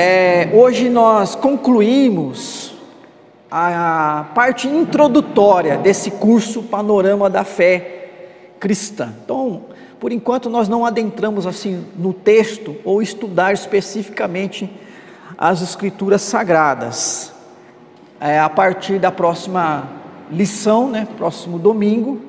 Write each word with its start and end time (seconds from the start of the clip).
é, 0.00 0.50
hoje 0.54 0.88
nós 0.88 1.34
concluímos 1.34 2.74
a 3.50 4.30
parte 4.34 4.66
introdutória 4.66 5.76
desse 5.76 6.10
curso 6.12 6.62
Panorama 6.62 7.28
da 7.28 7.44
Fé 7.44 8.08
Cristã. 8.58 9.12
Então, 9.22 9.64
por 9.98 10.10
enquanto 10.10 10.48
nós 10.48 10.70
não 10.70 10.86
adentramos 10.86 11.46
assim 11.46 11.84
no 11.98 12.14
texto 12.14 12.76
ou 12.82 13.02
estudar 13.02 13.52
especificamente 13.52 14.70
as 15.36 15.60
escrituras 15.60 16.22
sagradas. 16.22 17.34
É, 18.18 18.40
a 18.40 18.48
partir 18.48 18.98
da 18.98 19.12
próxima 19.12 19.86
lição, 20.30 20.88
né, 20.88 21.06
próximo 21.18 21.58
domingo, 21.58 22.22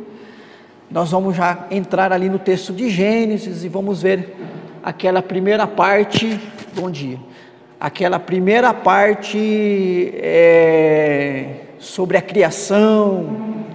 nós 0.90 1.12
vamos 1.12 1.38
já 1.38 1.68
entrar 1.72 2.12
ali 2.12 2.28
no 2.28 2.40
texto 2.40 2.74
de 2.74 2.90
Gênesis 2.90 3.64
e 3.64 3.70
vamos 3.70 4.02
ver 4.02 4.36
aquela 4.84 5.22
primeira 5.22 5.66
parte. 5.66 6.38
Bom 6.76 6.92
dia. 6.92 7.31
Aquela 7.82 8.20
primeira 8.20 8.76
parte 8.76 10.14
é, 10.18 11.62
sobre 11.80 12.16
a 12.16 12.22
criação, 12.22 13.66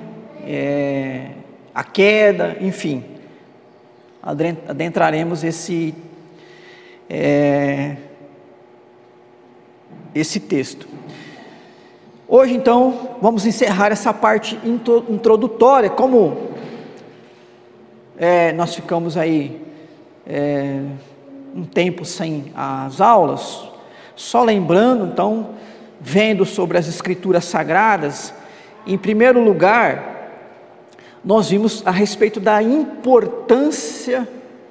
é, 0.46 1.30
a 1.74 1.82
queda, 1.82 2.56
enfim. 2.60 3.02
Adentraremos 4.68 5.42
esse 5.42 5.92
é, 7.10 7.96
esse 10.14 10.38
texto. 10.38 10.86
Hoje, 12.28 12.54
então, 12.54 13.16
vamos 13.20 13.44
encerrar 13.44 13.90
essa 13.90 14.14
parte 14.14 14.56
introdutória. 15.08 15.90
Como 15.90 16.52
é, 18.16 18.52
nós 18.52 18.72
ficamos 18.72 19.16
aí 19.16 19.60
é, 20.24 20.80
um 21.52 21.64
tempo 21.64 22.04
sem 22.04 22.52
as 22.54 23.00
aulas, 23.00 23.74
só 24.16 24.42
lembrando, 24.42 25.06
então, 25.06 25.50
vendo 26.00 26.44
sobre 26.44 26.78
as 26.78 26.88
Escrituras 26.88 27.44
Sagradas, 27.44 28.34
em 28.86 28.96
primeiro 28.96 29.40
lugar, 29.40 30.30
nós 31.24 31.50
vimos 31.50 31.82
a 31.86 31.90
respeito 31.90 32.40
da 32.40 32.62
importância 32.62 34.26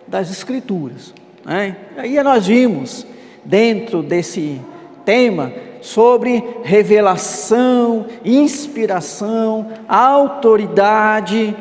das 0.08 0.32
Escrituras. 0.32 1.14
Né? 1.46 1.78
Aí 1.96 2.22
nós 2.24 2.48
vimos, 2.48 3.06
dentro 3.44 4.02
desse 4.02 4.60
tema, 5.06 5.54
sobre 5.82 6.44
revelação, 6.64 8.08
inspiração, 8.24 9.68
autoridade. 9.88 11.56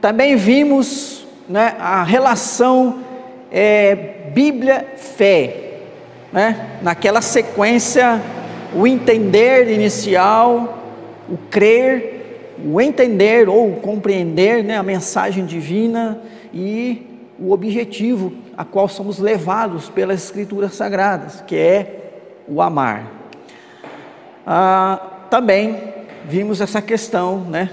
Também 0.00 0.34
vimos 0.36 1.26
né, 1.48 1.76
a 1.78 2.02
relação 2.02 3.00
é, 3.50 4.30
Bíblia-fé, 4.32 5.65
né? 6.32 6.78
naquela 6.82 7.20
sequência, 7.20 8.20
o 8.74 8.86
entender 8.86 9.70
inicial, 9.70 10.78
o 11.28 11.36
crer, 11.50 12.54
o 12.64 12.80
entender 12.80 13.48
ou 13.48 13.76
compreender 13.76 14.64
né, 14.64 14.76
a 14.76 14.82
mensagem 14.82 15.44
divina 15.44 16.20
e 16.52 17.06
o 17.38 17.52
objetivo 17.52 18.32
a 18.56 18.64
qual 18.64 18.88
somos 18.88 19.18
levados 19.18 19.88
pelas 19.90 20.24
Escrituras 20.24 20.74
Sagradas, 20.74 21.42
que 21.46 21.56
é 21.56 22.12
o 22.48 22.62
amar. 22.62 23.12
Ah, 24.46 25.26
também 25.28 25.78
vimos 26.24 26.60
essa 26.60 26.80
questão, 26.80 27.40
né, 27.40 27.70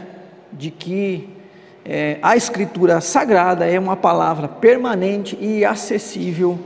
de 0.52 0.70
que 0.70 1.30
é, 1.86 2.18
a 2.22 2.36
Escritura 2.36 3.02
Sagrada 3.02 3.66
é 3.66 3.80
uma 3.80 3.96
palavra 3.96 4.48
permanente 4.48 5.38
e 5.40 5.66
acessível 5.66 6.60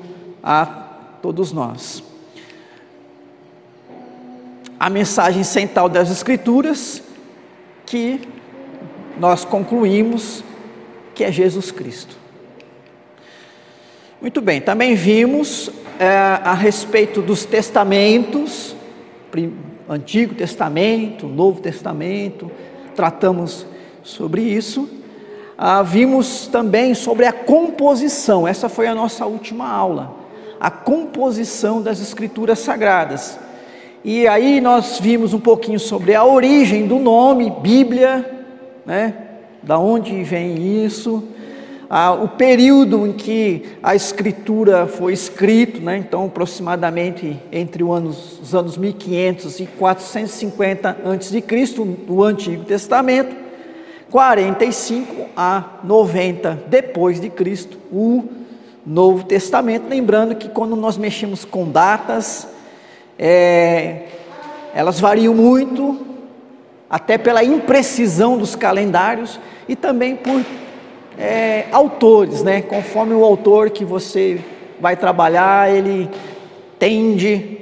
a 0.44 0.87
todos 1.22 1.52
nós. 1.52 2.04
A 4.80 4.90
mensagem 4.90 5.44
central 5.44 5.90
das 5.90 6.12
Escrituras, 6.12 7.02
que 7.86 8.22
nós 9.20 9.44
concluímos 9.44 10.44
que 11.16 11.24
é 11.24 11.32
Jesus 11.32 11.72
Cristo. 11.72 12.16
Muito 14.22 14.42
bem, 14.42 14.62
também 14.62 14.96
vimos 14.96 15.70
é, 16.00 16.08
a 16.08 16.54
respeito 16.54 17.22
dos 17.22 17.46
testamentos, 17.46 18.76
Antigo 19.90 20.36
Testamento, 20.36 21.28
Novo 21.28 21.62
Testamento, 21.62 22.52
tratamos 22.96 23.66
sobre 24.04 24.42
isso. 24.42 24.90
Ah, 25.58 25.82
vimos 25.82 26.48
também 26.48 26.94
sobre 26.94 27.26
a 27.26 27.34
composição, 27.34 28.48
essa 28.48 28.70
foi 28.70 28.88
a 28.88 28.94
nossa 28.94 29.26
última 29.26 29.68
aula, 29.68 30.16
a 30.60 30.70
composição 30.72 31.82
das 31.82 32.02
Escrituras 32.02 32.60
Sagradas. 32.60 33.38
E 34.04 34.28
aí 34.28 34.62
nós 34.62 35.00
vimos 35.00 35.34
um 35.34 35.40
pouquinho 35.40 35.80
sobre 35.80 36.16
a 36.16 36.24
origem 36.24 36.88
do 36.88 37.00
nome, 37.00 37.50
Bíblia, 37.50 38.26
né? 38.86 39.14
Da 39.64 39.78
onde 39.78 40.24
vem 40.24 40.86
isso, 40.86 41.24
ah, 41.90 42.12
o 42.12 42.28
período 42.28 43.08
em 43.08 43.14
que 43.14 43.64
a 43.82 43.96
escritura 43.96 44.88
foi 44.88 45.14
escrita, 45.14 45.80
né, 45.80 45.98
então 45.98 46.26
aproximadamente 46.26 47.40
entre 47.50 47.82
os 47.82 47.96
anos, 47.96 48.40
os 48.42 48.54
anos 48.54 48.78
1500 48.78 49.60
e 49.62 49.66
450 49.66 50.90
a.C., 50.90 51.42
do 52.06 52.24
Antigo 52.24 52.66
Testamento, 52.66 53.34
45 54.12 55.28
a 55.36 55.80
90 55.84 56.64
depois 56.68 57.22
de 57.22 57.30
Cristo, 57.30 57.78
o 57.90 58.26
Novo 58.88 59.26
Testamento. 59.26 59.90
Lembrando 59.90 60.34
que 60.34 60.48
quando 60.48 60.74
nós 60.74 60.98
mexemos 60.98 61.44
com 61.44 61.70
datas, 61.70 62.48
é, 63.20 64.04
elas 64.74 64.98
variam 64.98 65.34
muito, 65.34 66.00
até 66.90 67.18
pela 67.18 67.44
imprecisão 67.44 68.38
dos 68.38 68.56
calendários 68.56 69.38
e 69.68 69.76
também 69.76 70.16
por 70.16 70.42
é, 71.20 71.66
autores, 71.70 72.42
né? 72.44 72.62
Conforme 72.62 73.14
o 73.14 73.26
autor 73.26 73.72
que 73.72 73.84
você 73.84 74.40
vai 74.80 74.96
trabalhar, 74.96 75.70
ele 75.70 76.10
tende 76.80 77.58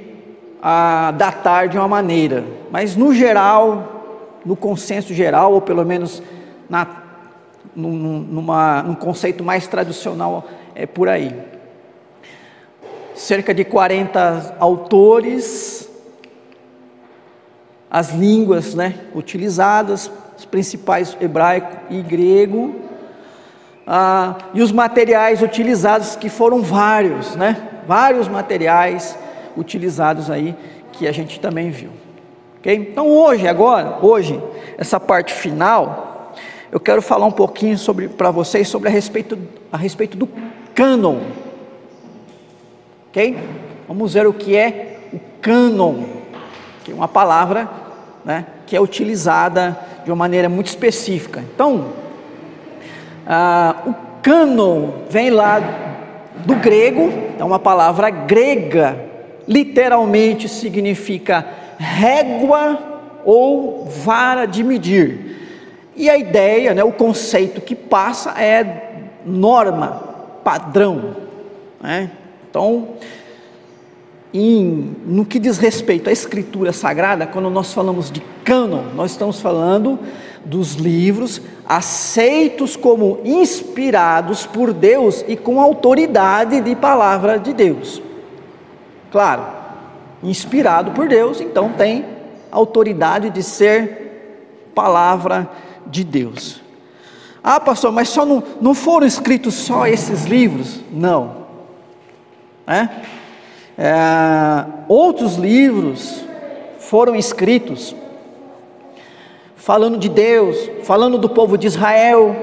a 0.62 1.10
datar 1.10 1.68
de 1.68 1.76
uma 1.76 1.88
maneira, 1.88 2.44
mas 2.70 2.94
no 2.94 3.12
geral, 3.12 4.36
no 4.44 4.54
consenso 4.54 5.12
geral, 5.12 5.54
ou 5.54 5.60
pelo 5.60 5.84
menos 5.84 6.22
na, 6.68 6.86
num, 7.74 8.20
numa, 8.20 8.82
num 8.84 8.94
conceito 8.94 9.42
mais 9.42 9.66
tradicional, 9.66 10.44
é 10.76 10.86
por 10.86 11.08
aí. 11.08 11.34
Cerca 13.14 13.54
de 13.54 13.64
40 13.64 14.56
autores, 14.60 15.88
as 17.90 18.10
línguas 18.12 18.74
né, 18.74 18.94
utilizadas, 19.14 20.10
os 20.36 20.44
principais 20.44 21.16
hebraico 21.18 21.78
e 21.88 22.02
grego, 22.02 22.76
ah, 23.86 24.36
e 24.52 24.60
os 24.60 24.70
materiais 24.70 25.40
utilizados, 25.40 26.14
que 26.14 26.28
foram 26.28 26.60
vários, 26.60 27.34
né? 27.36 27.56
Vários 27.86 28.28
materiais 28.28 29.16
utilizados 29.56 30.30
aí, 30.30 30.54
que 30.92 31.06
a 31.06 31.12
gente 31.12 31.40
também 31.40 31.70
viu. 31.70 31.90
Ok? 32.58 32.74
Então 32.74 33.08
hoje, 33.08 33.48
agora, 33.48 33.98
hoje, 34.02 34.42
essa 34.76 35.00
parte 35.00 35.32
final, 35.32 36.34
eu 36.70 36.80
quero 36.80 37.00
falar 37.00 37.26
um 37.26 37.32
pouquinho 37.32 37.78
sobre 37.78 38.08
para 38.08 38.30
vocês 38.30 38.68
sobre 38.68 38.88
a 38.88 38.92
respeito, 38.92 39.38
a 39.72 39.76
respeito 39.76 40.16
do 40.18 40.28
cânon. 40.76 41.20
Ok? 43.08 43.38
Vamos 43.88 44.12
ver 44.12 44.26
o 44.26 44.32
que 44.32 44.54
é 44.54 44.98
o 45.12 45.18
cânon, 45.40 46.04
que 46.84 46.92
é 46.92 46.94
uma 46.94 47.08
palavra 47.08 47.68
né, 48.24 48.44
que 48.66 48.76
é 48.76 48.80
utilizada 48.80 49.78
de 50.04 50.10
uma 50.10 50.16
maneira 50.16 50.48
muito 50.48 50.66
específica. 50.66 51.42
Então, 51.54 51.86
ah, 53.26 53.76
o 53.86 53.94
cânon 54.20 54.90
vem 55.08 55.30
lá 55.30 55.60
do 56.44 56.56
grego, 56.56 57.10
é 57.38 57.44
uma 57.44 57.58
palavra 57.58 58.10
grega, 58.10 58.98
literalmente 59.48 60.48
significa 60.48 61.46
régua 61.78 62.78
ou 63.24 63.86
vara 63.86 64.44
de 64.44 64.62
medir. 64.62 65.36
E 65.96 66.10
a 66.10 66.18
ideia, 66.18 66.74
né, 66.74 66.84
o 66.84 66.92
conceito 66.92 67.60
que 67.62 67.74
passa 67.74 68.34
é 68.42 69.04
norma, 69.24 70.05
padrão. 70.46 71.16
Né? 71.80 72.08
Então, 72.48 72.90
em, 74.32 74.94
no 75.04 75.24
que 75.24 75.40
diz 75.40 75.58
respeito 75.58 76.08
à 76.08 76.12
escritura 76.12 76.72
sagrada, 76.72 77.26
quando 77.26 77.50
nós 77.50 77.72
falamos 77.72 78.12
de 78.12 78.22
cânon, 78.44 78.84
nós 78.94 79.10
estamos 79.10 79.40
falando 79.40 79.98
dos 80.44 80.74
livros 80.74 81.42
aceitos 81.68 82.76
como 82.76 83.18
inspirados 83.24 84.46
por 84.46 84.72
Deus 84.72 85.24
e 85.26 85.36
com 85.36 85.60
autoridade 85.60 86.60
de 86.60 86.76
palavra 86.76 87.40
de 87.40 87.52
Deus. 87.52 88.00
Claro, 89.10 89.46
inspirado 90.22 90.92
por 90.92 91.08
Deus, 91.08 91.40
então 91.40 91.72
tem 91.72 92.04
autoridade 92.52 93.30
de 93.30 93.42
ser 93.42 94.70
palavra 94.76 95.50
de 95.88 96.04
Deus. 96.04 96.65
Ah, 97.48 97.60
pastor, 97.60 97.92
mas 97.92 98.08
só 98.08 98.26
não, 98.26 98.42
não 98.60 98.74
foram 98.74 99.06
escritos 99.06 99.54
só 99.54 99.86
esses 99.86 100.24
livros? 100.24 100.80
Não. 100.90 101.46
É? 102.66 102.88
É, 103.78 104.66
outros 104.88 105.36
livros 105.36 106.24
foram 106.80 107.14
escritos 107.14 107.94
falando 109.54 109.96
de 109.96 110.08
Deus, 110.08 110.58
falando 110.82 111.18
do 111.18 111.28
povo 111.28 111.56
de 111.56 111.68
Israel. 111.68 112.34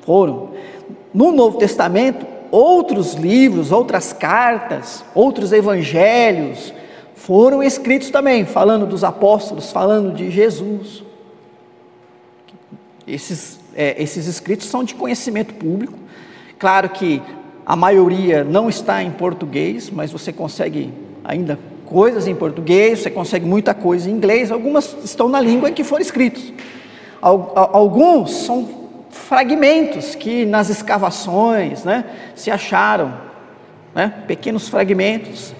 Foram. 0.00 0.52
No 1.12 1.30
Novo 1.30 1.58
Testamento, 1.58 2.24
outros 2.50 3.12
livros, 3.12 3.70
outras 3.70 4.14
cartas, 4.14 5.04
outros 5.14 5.52
evangelhos 5.52 6.72
foram 7.14 7.62
escritos 7.62 8.08
também, 8.08 8.46
falando 8.46 8.86
dos 8.86 9.04
apóstolos, 9.04 9.70
falando 9.70 10.14
de 10.14 10.30
Jesus. 10.30 11.04
Esses, 13.06 13.60
é, 13.74 14.02
esses 14.02 14.26
escritos 14.26 14.66
são 14.66 14.82
de 14.82 14.94
conhecimento 14.94 15.54
público. 15.54 15.94
Claro 16.58 16.88
que 16.88 17.22
a 17.64 17.76
maioria 17.76 18.44
não 18.44 18.68
está 18.68 19.02
em 19.02 19.10
português, 19.10 19.90
mas 19.90 20.12
você 20.12 20.32
consegue 20.32 20.92
ainda 21.24 21.58
coisas 21.84 22.26
em 22.26 22.34
português, 22.34 23.00
você 23.00 23.10
consegue 23.10 23.46
muita 23.46 23.72
coisa 23.74 24.10
em 24.10 24.12
inglês, 24.12 24.50
algumas 24.50 24.96
estão 25.04 25.28
na 25.28 25.40
língua 25.40 25.70
em 25.70 25.72
que 25.72 25.84
foram 25.84 26.02
escritos. 26.02 26.52
Alguns 27.20 28.32
são 28.44 28.68
fragmentos 29.10 30.14
que 30.14 30.44
nas 30.44 30.68
escavações 30.68 31.84
né, 31.84 32.04
se 32.34 32.50
acharam, 32.50 33.14
né, 33.94 34.12
pequenos 34.26 34.68
fragmentos. 34.68 35.54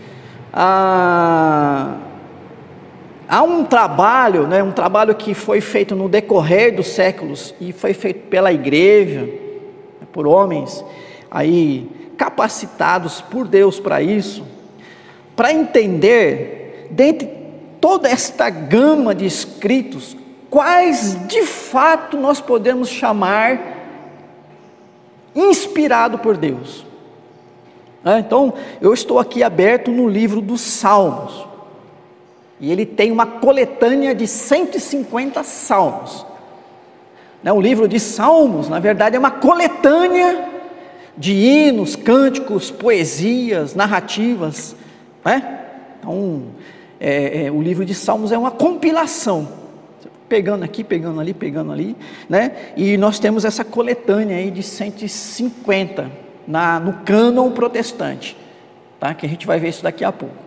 Ah, 0.52 1.96
há 3.28 3.42
um 3.42 3.64
trabalho, 3.64 4.46
né, 4.46 4.62
um 4.62 4.72
trabalho 4.72 5.14
que 5.14 5.34
foi 5.34 5.60
feito 5.60 5.94
no 5.94 6.08
decorrer 6.08 6.74
dos 6.74 6.88
séculos 6.88 7.54
e 7.60 7.72
foi 7.72 7.92
feito 7.92 8.28
pela 8.28 8.52
igreja, 8.52 9.28
por 10.12 10.26
homens 10.26 10.84
aí 11.30 11.88
capacitados 12.16 13.20
por 13.20 13.46
Deus 13.46 13.78
para 13.78 14.00
isso, 14.00 14.44
para 15.34 15.52
entender, 15.52 16.88
dentre 16.90 17.28
toda 17.80 18.08
esta 18.08 18.48
gama 18.48 19.14
de 19.14 19.26
escritos, 19.26 20.16
quais 20.48 21.26
de 21.26 21.42
fato 21.42 22.16
nós 22.16 22.40
podemos 22.40 22.88
chamar 22.88 23.76
inspirado 25.34 26.18
por 26.18 26.36
Deus. 26.36 26.86
É, 28.02 28.18
então, 28.18 28.54
eu 28.80 28.94
estou 28.94 29.18
aqui 29.18 29.42
aberto 29.42 29.90
no 29.90 30.08
livro 30.08 30.40
dos 30.40 30.60
Salmos, 30.60 31.45
e 32.60 32.72
ele 32.72 32.86
tem 32.86 33.12
uma 33.12 33.26
coletânea 33.26 34.14
de 34.14 34.26
150 34.26 35.42
salmos. 35.42 36.26
Né, 37.42 37.52
o 37.52 37.60
livro 37.60 37.86
de 37.86 38.00
Salmos, 38.00 38.68
na 38.68 38.80
verdade, 38.80 39.14
é 39.14 39.18
uma 39.18 39.30
coletânea 39.30 40.48
de 41.16 41.32
hinos, 41.32 41.94
cânticos, 41.94 42.70
poesias, 42.70 43.74
narrativas. 43.74 44.74
Né? 45.24 45.60
Então, 45.98 46.42
é, 46.98 47.44
é, 47.44 47.50
o 47.50 47.62
livro 47.62 47.84
de 47.84 47.94
Salmos 47.94 48.32
é 48.32 48.38
uma 48.38 48.50
compilação, 48.50 49.48
pegando 50.28 50.64
aqui, 50.64 50.82
pegando 50.82 51.20
ali, 51.20 51.32
pegando 51.32 51.70
ali, 51.70 51.94
né? 52.28 52.72
E 52.76 52.96
nós 52.96 53.18
temos 53.18 53.44
essa 53.44 53.64
coletânea 53.64 54.38
aí 54.38 54.50
de 54.50 54.62
150 54.62 56.10
na, 56.48 56.80
no 56.80 56.94
cânon 57.04 57.50
protestante, 57.52 58.36
tá? 58.98 59.14
Que 59.14 59.26
a 59.26 59.28
gente 59.28 59.46
vai 59.46 59.60
ver 59.60 59.68
isso 59.68 59.82
daqui 59.82 60.04
a 60.04 60.10
pouco. 60.10 60.45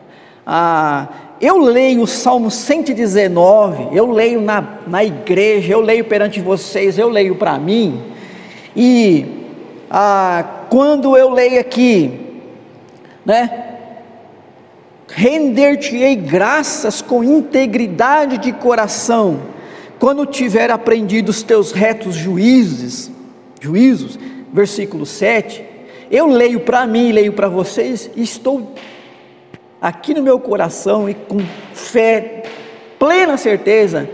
Ah, 0.51 1.07
eu 1.39 1.59
leio 1.59 2.01
o 2.01 2.07
Salmo 2.07 2.49
119, 2.49 3.95
eu 3.95 4.11
leio 4.11 4.41
na, 4.41 4.79
na 4.87 5.03
igreja, 5.03 5.73
eu 5.73 5.79
leio 5.79 6.05
perante 6.05 6.41
vocês, 6.41 6.97
eu 6.97 7.07
leio 7.07 7.35
para 7.35 7.59
mim, 7.59 8.01
e 8.75 9.27
ah, 9.91 10.43
quando 10.67 11.15
eu 11.15 11.29
leio 11.29 11.59
aqui, 11.59 12.41
né? 13.23 13.65
Render-te-ei 15.07 16.15
graças 16.15 16.99
com 16.99 17.23
integridade 17.23 18.39
de 18.39 18.51
coração, 18.51 19.41
quando 19.99 20.25
tiver 20.25 20.71
aprendido 20.71 21.29
os 21.29 21.43
teus 21.43 21.71
retos 21.71 22.15
juízes, 22.15 23.11
juízos, 23.61 24.17
versículo 24.51 25.05
7. 25.05 25.63
Eu 26.09 26.25
leio 26.25 26.61
para 26.61 26.87
mim, 26.87 27.11
leio 27.11 27.33
para 27.33 27.47
vocês, 27.47 28.09
e 28.15 28.23
estou 28.23 28.73
aqui 29.81 30.13
no 30.13 30.21
meu 30.21 30.39
coração 30.39 31.09
e 31.09 31.13
com 31.13 31.39
fé, 31.73 32.43
plena 32.97 33.37
certeza 33.37 34.09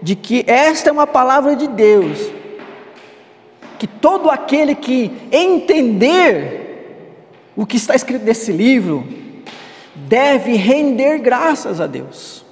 de 0.00 0.14
que 0.14 0.44
esta 0.46 0.90
é 0.90 0.92
uma 0.92 1.06
palavra 1.06 1.56
de 1.56 1.66
Deus 1.66 2.38
que 3.78 3.86
todo 3.86 4.28
aquele 4.28 4.74
que 4.74 5.12
entender 5.30 6.58
o 7.56 7.64
que 7.64 7.76
está 7.76 7.94
escrito 7.94 8.24
nesse 8.24 8.50
livro 8.50 9.06
deve 9.94 10.54
render 10.54 11.18
graças 11.18 11.80
a 11.80 11.86
Deus, 11.86 12.44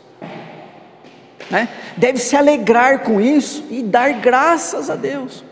né? 1.50 1.68
deve 1.96 2.18
se 2.18 2.36
alegrar 2.36 3.00
com 3.00 3.20
isso 3.20 3.64
e 3.70 3.82
dar 3.82 4.12
graças 4.14 4.88
a 4.88 4.94
Deus. 4.94 5.44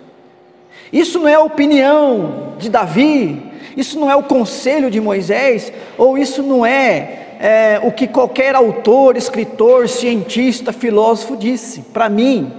Isso 0.93 1.19
não 1.19 1.29
é 1.29 1.39
opinião 1.39 2.55
de 2.59 2.69
Davi, 2.69 3.54
isso 3.77 3.99
não 3.99 4.11
é 4.11 4.17
o 4.17 4.23
conselho 4.23 4.91
de 4.91 5.01
Moisés, 5.01 5.73
ou 5.99 6.17
isso 6.17 6.43
não 6.43 6.65
é, 6.65 7.37
é 7.41 7.81
o 7.83 7.91
que 7.91 8.07
qualquer 8.07 8.55
autor, 8.55 9.17
escritor, 9.17 9.89
cientista, 9.89 10.73
filósofo 10.73 11.37
disse. 11.37 11.81
Para 11.81 12.09
mim, 12.09 12.53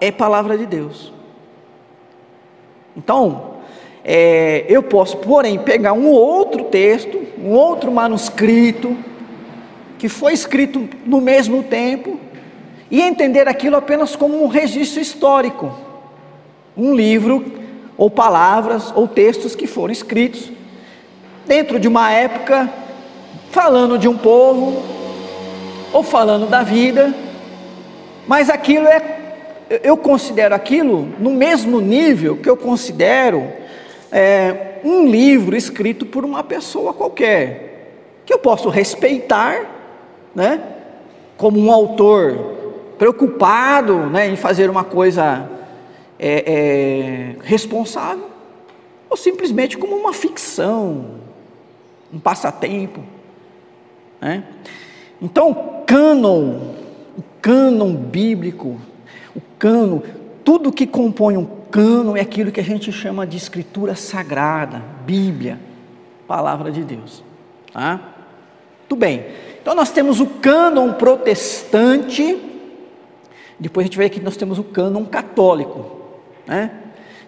é 0.00 0.10
palavra 0.10 0.56
de 0.56 0.66
Deus. 0.66 1.12
Então, 2.96 3.54
é, 4.04 4.64
eu 4.68 4.82
posso, 4.82 5.16
porém, 5.18 5.58
pegar 5.58 5.92
um 5.92 6.08
outro 6.08 6.64
texto, 6.64 7.22
um 7.42 7.50
outro 7.50 7.90
manuscrito, 7.90 8.96
que 9.98 10.08
foi 10.08 10.32
escrito 10.32 10.88
no 11.04 11.20
mesmo 11.20 11.62
tempo, 11.62 12.20
e 12.90 13.00
entender 13.00 13.48
aquilo 13.48 13.76
apenas 13.76 14.14
como 14.14 14.42
um 14.42 14.46
registro 14.46 15.00
histórico, 15.00 15.74
um 16.76 16.94
livro, 16.94 17.63
ou 17.96 18.10
palavras, 18.10 18.92
ou 18.94 19.06
textos 19.06 19.54
que 19.54 19.66
foram 19.66 19.92
escritos 19.92 20.50
dentro 21.46 21.78
de 21.78 21.86
uma 21.86 22.10
época, 22.10 22.70
falando 23.50 23.98
de 23.98 24.08
um 24.08 24.16
povo, 24.16 24.82
ou 25.92 26.02
falando 26.02 26.48
da 26.48 26.62
vida, 26.62 27.14
mas 28.26 28.50
aquilo 28.50 28.86
é 28.88 29.14
eu 29.82 29.96
considero 29.96 30.54
aquilo 30.54 31.08
no 31.18 31.30
mesmo 31.30 31.80
nível 31.80 32.36
que 32.36 32.48
eu 32.48 32.56
considero 32.56 33.48
é, 34.12 34.80
um 34.84 35.06
livro 35.06 35.56
escrito 35.56 36.04
por 36.04 36.24
uma 36.24 36.44
pessoa 36.44 36.92
qualquer, 36.92 38.20
que 38.26 38.32
eu 38.32 38.38
posso 38.38 38.68
respeitar, 38.68 39.62
né, 40.34 40.60
como 41.36 41.58
um 41.58 41.72
autor 41.72 42.54
preocupado 42.98 43.94
né, 44.10 44.28
em 44.28 44.36
fazer 44.36 44.70
uma 44.70 44.84
coisa 44.84 45.50
é, 46.18 46.52
é, 46.52 47.36
responsável, 47.42 48.30
ou 49.08 49.16
simplesmente 49.16 49.76
como 49.76 49.96
uma 49.96 50.12
ficção, 50.12 51.20
um 52.12 52.18
passatempo. 52.18 53.00
Né? 54.20 54.44
Então, 55.20 55.82
cânon, 55.86 56.74
o 57.16 57.22
cânon 57.40 57.94
bíblico, 57.94 58.80
o 59.34 59.40
cano, 59.58 60.02
tudo 60.44 60.72
que 60.72 60.86
compõe 60.86 61.36
um 61.36 61.46
cano 61.70 62.16
é 62.16 62.20
aquilo 62.20 62.52
que 62.52 62.60
a 62.60 62.64
gente 62.64 62.92
chama 62.92 63.26
de 63.26 63.36
escritura 63.36 63.94
sagrada, 63.94 64.82
Bíblia, 65.04 65.58
palavra 66.26 66.70
de 66.70 66.84
Deus. 66.84 67.22
Tá? 67.72 68.00
Tudo 68.88 68.98
bem. 68.98 69.24
Então 69.60 69.74
nós 69.74 69.90
temos 69.90 70.20
o 70.20 70.26
cânon 70.26 70.92
protestante, 70.92 72.38
depois 73.58 73.84
a 73.84 73.86
gente 73.86 73.98
vê 73.98 74.08
que 74.08 74.20
nós 74.20 74.36
temos 74.36 74.58
o 74.58 74.64
cânon 74.64 75.04
católico. 75.04 76.03
Né? 76.46 76.70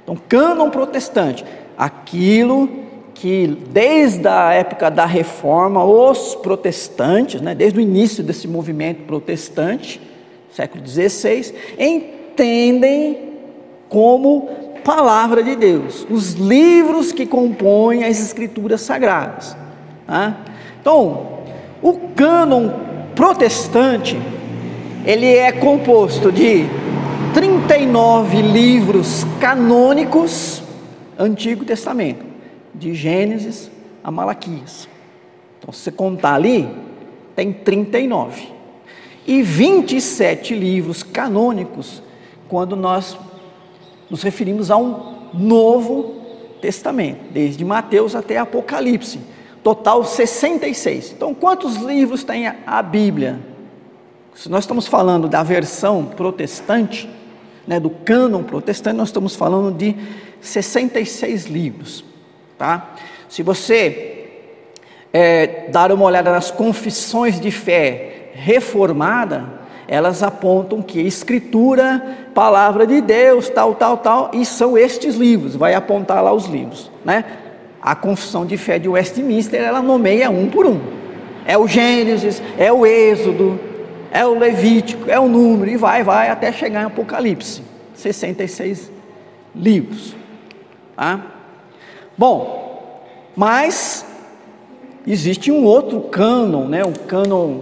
Então, 0.02 0.16
cânon 0.28 0.70
protestante, 0.70 1.44
aquilo 1.76 2.68
que 3.14 3.46
desde 3.70 4.28
a 4.28 4.52
época 4.52 4.90
da 4.90 5.06
reforma, 5.06 5.84
os 5.84 6.34
protestantes, 6.34 7.40
né, 7.40 7.54
desde 7.54 7.78
o 7.78 7.82
início 7.82 8.22
desse 8.22 8.46
movimento 8.46 9.04
protestante, 9.04 10.00
século 10.52 10.86
XVI, 10.86 11.54
entendem 11.78 13.32
como 13.88 14.48
palavra 14.84 15.42
de 15.42 15.56
Deus, 15.56 16.06
os 16.08 16.34
livros 16.34 17.10
que 17.10 17.26
compõem 17.26 18.04
as 18.04 18.20
escrituras 18.20 18.82
sagradas. 18.82 19.56
Tá? 20.06 20.36
Então, 20.80 21.40
o 21.82 21.94
cânon 22.14 22.70
protestante, 23.14 24.16
ele 25.04 25.26
é 25.26 25.50
composto 25.52 26.30
de 26.30 26.66
39 27.36 28.40
livros 28.40 29.22
canônicos, 29.38 30.62
Antigo 31.18 31.66
Testamento, 31.66 32.24
de 32.74 32.94
Gênesis 32.94 33.70
a 34.02 34.10
Malaquias. 34.10 34.88
Então, 35.58 35.70
se 35.70 35.80
você 35.80 35.92
contar 35.92 36.32
ali, 36.32 36.66
tem 37.34 37.52
39 37.52 38.48
e 39.26 39.42
27 39.42 40.54
livros 40.54 41.02
canônicos, 41.02 42.02
quando 42.48 42.74
nós 42.74 43.18
nos 44.08 44.22
referimos 44.22 44.70
a 44.70 44.78
um 44.78 45.28
novo 45.34 46.14
Testamento, 46.62 47.20
desde 47.32 47.62
Mateus 47.66 48.14
até 48.14 48.38
Apocalipse. 48.38 49.20
Total 49.62 50.02
66. 50.02 51.12
Então, 51.12 51.34
quantos 51.34 51.76
livros 51.76 52.24
tem 52.24 52.46
a 52.46 52.80
Bíblia? 52.80 53.38
Se 54.34 54.48
nós 54.48 54.64
estamos 54.64 54.86
falando 54.86 55.28
da 55.28 55.42
versão 55.42 56.06
protestante, 56.06 57.06
né, 57.66 57.80
do 57.80 57.90
cânon 57.90 58.42
protestante, 58.42 58.96
nós 58.96 59.08
estamos 59.08 59.34
falando 59.34 59.76
de 59.76 59.94
66 60.40 61.46
livros. 61.46 62.04
Tá? 62.56 62.94
Se 63.28 63.42
você 63.42 64.28
é, 65.12 65.68
dar 65.70 65.90
uma 65.92 66.04
olhada 66.04 66.30
nas 66.30 66.50
confissões 66.50 67.40
de 67.40 67.50
fé 67.50 68.30
reformada, 68.34 69.56
elas 69.88 70.22
apontam 70.22 70.82
que 70.82 71.00
escritura, 71.00 72.28
palavra 72.34 72.86
de 72.86 73.00
Deus, 73.00 73.48
tal, 73.48 73.74
tal, 73.74 73.98
tal, 73.98 74.30
e 74.34 74.44
são 74.44 74.76
estes 74.76 75.14
livros, 75.14 75.54
vai 75.54 75.74
apontar 75.74 76.22
lá 76.22 76.32
os 76.32 76.46
livros, 76.46 76.90
né? 77.04 77.24
A 77.80 77.94
confissão 77.94 78.44
de 78.44 78.56
fé 78.56 78.78
de 78.80 78.88
Westminster, 78.88 79.60
ela 79.60 79.80
nomeia 79.80 80.28
um 80.28 80.48
por 80.48 80.66
um. 80.66 80.80
É 81.46 81.56
o 81.56 81.68
Gênesis, 81.68 82.42
é 82.58 82.72
o 82.72 82.84
Êxodo, 82.84 83.60
é 84.10 84.24
o 84.26 84.38
Levítico, 84.38 85.10
é 85.10 85.18
o 85.18 85.28
número, 85.28 85.70
e 85.70 85.76
vai, 85.76 86.02
vai, 86.02 86.28
até 86.28 86.52
chegar 86.52 86.82
em 86.82 86.86
Apocalipse. 86.86 87.62
66 87.94 88.90
livros. 89.54 90.14
Tá? 90.96 91.26
Bom, 92.16 93.02
mas 93.34 94.04
existe 95.06 95.50
um 95.50 95.64
outro 95.64 96.00
cânon, 96.02 96.66
né? 96.66 96.84
um 96.84 96.92
cânon 96.92 97.60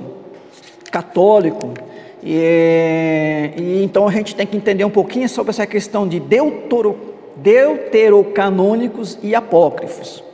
católico, 0.91 1.75
e, 2.23 3.51
e, 3.57 3.85
então 3.85 4.09
a 4.09 4.11
gente 4.11 4.35
tem 4.35 4.47
que 4.47 4.57
entender 4.57 4.85
um 4.85 4.91
pouquinho 4.91 5.29
sobre 5.29 5.51
essa 5.51 5.67
questão 5.67 6.09
de 6.09 6.19
deutero, 6.19 6.97
deuterocanônicos 7.37 9.19
e 9.23 9.35
apócrifos. 9.35 10.25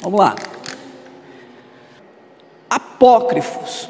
Vamos 0.00 0.20
lá. 0.20 0.36
Apócrifos, 2.74 3.88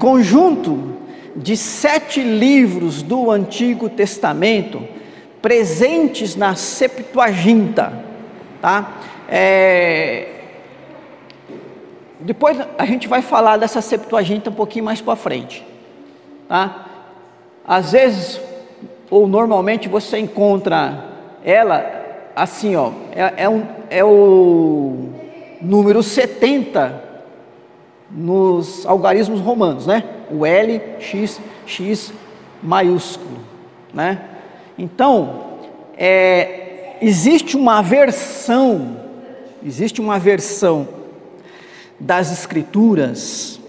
conjunto 0.00 0.96
de 1.36 1.56
sete 1.56 2.20
livros 2.20 3.02
do 3.02 3.30
Antigo 3.30 3.88
Testamento 3.88 4.82
presentes 5.40 6.34
na 6.34 6.56
Septuaginta, 6.56 7.92
tá? 8.60 8.94
É, 9.28 10.40
depois 12.18 12.58
a 12.76 12.84
gente 12.84 13.06
vai 13.06 13.22
falar 13.22 13.58
dessa 13.58 13.80
Septuaginta 13.80 14.50
um 14.50 14.54
pouquinho 14.54 14.84
mais 14.84 15.00
para 15.00 15.14
frente, 15.14 15.64
tá? 16.48 16.86
Às 17.64 17.92
vezes, 17.92 18.40
ou 19.08 19.28
normalmente 19.28 19.88
você 19.88 20.18
encontra 20.18 21.12
ela 21.44 22.32
assim, 22.34 22.74
ó, 22.74 22.90
é, 23.12 23.44
é, 23.44 23.48
um, 23.48 23.64
é 23.88 24.02
o 24.02 25.10
número 25.60 26.02
70 26.02 27.11
nos 28.14 28.84
algarismos 28.84 29.40
romanos, 29.40 29.86
né? 29.86 30.04
O 30.30 30.44
L, 30.44 30.80
X, 31.00 31.40
X 31.66 32.12
maiúsculo, 32.62 33.38
né? 33.92 34.22
Então, 34.78 35.58
é, 35.96 36.96
existe 37.00 37.56
uma 37.56 37.82
versão, 37.82 38.96
existe 39.64 40.00
uma 40.00 40.18
versão 40.18 40.88
das 41.98 42.32
Escrituras, 42.32 43.60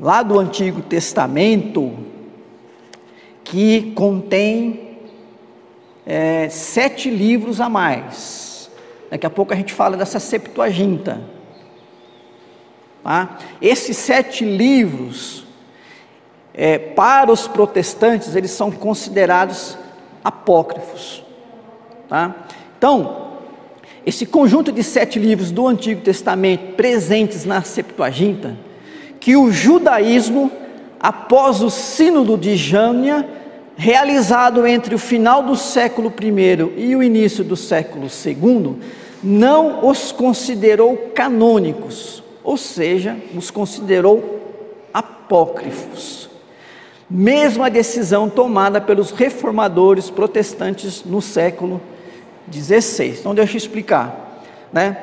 lá 0.00 0.22
do 0.22 0.38
Antigo 0.38 0.82
Testamento, 0.82 1.92
que 3.42 3.92
contém 3.92 4.98
é, 6.04 6.48
sete 6.48 7.08
livros 7.08 7.60
a 7.60 7.68
mais. 7.68 8.70
Daqui 9.10 9.26
a 9.26 9.30
pouco 9.30 9.52
a 9.52 9.56
gente 9.56 9.72
fala 9.72 9.96
dessa 9.96 10.18
Septuaginta. 10.18 11.35
Tá? 13.06 13.38
Esses 13.62 13.96
sete 13.98 14.44
livros, 14.44 15.44
é, 16.52 16.76
para 16.76 17.30
os 17.30 17.46
protestantes, 17.46 18.34
eles 18.34 18.50
são 18.50 18.68
considerados 18.68 19.78
apócrifos. 20.24 21.22
Tá? 22.08 22.34
Então, 22.76 23.28
esse 24.04 24.26
conjunto 24.26 24.72
de 24.72 24.82
sete 24.82 25.20
livros 25.20 25.52
do 25.52 25.68
Antigo 25.68 26.00
Testamento 26.00 26.74
presentes 26.74 27.44
na 27.44 27.62
Septuaginta, 27.62 28.56
que 29.20 29.36
o 29.36 29.52
judaísmo, 29.52 30.50
após 30.98 31.62
o 31.62 31.70
Sínodo 31.70 32.36
de 32.36 32.56
Jânia, 32.56 33.24
realizado 33.76 34.66
entre 34.66 34.96
o 34.96 34.98
final 34.98 35.44
do 35.44 35.54
século 35.54 36.12
I 36.20 36.88
e 36.88 36.96
o 36.96 37.04
início 37.04 37.44
do 37.44 37.54
século 37.54 38.08
II, 38.08 38.74
não 39.22 39.88
os 39.88 40.10
considerou 40.10 40.96
canônicos, 41.14 42.25
ou 42.46 42.56
seja, 42.56 43.16
os 43.34 43.50
considerou 43.50 44.40
apócrifos. 44.94 46.30
Mesma 47.10 47.68
decisão 47.68 48.30
tomada 48.30 48.80
pelos 48.80 49.10
reformadores 49.10 50.10
protestantes 50.10 51.04
no 51.04 51.20
século 51.20 51.82
16. 52.46 53.18
Então 53.18 53.34
deixa 53.34 53.54
eu 53.54 53.58
explicar, 53.58 54.44
né? 54.72 54.96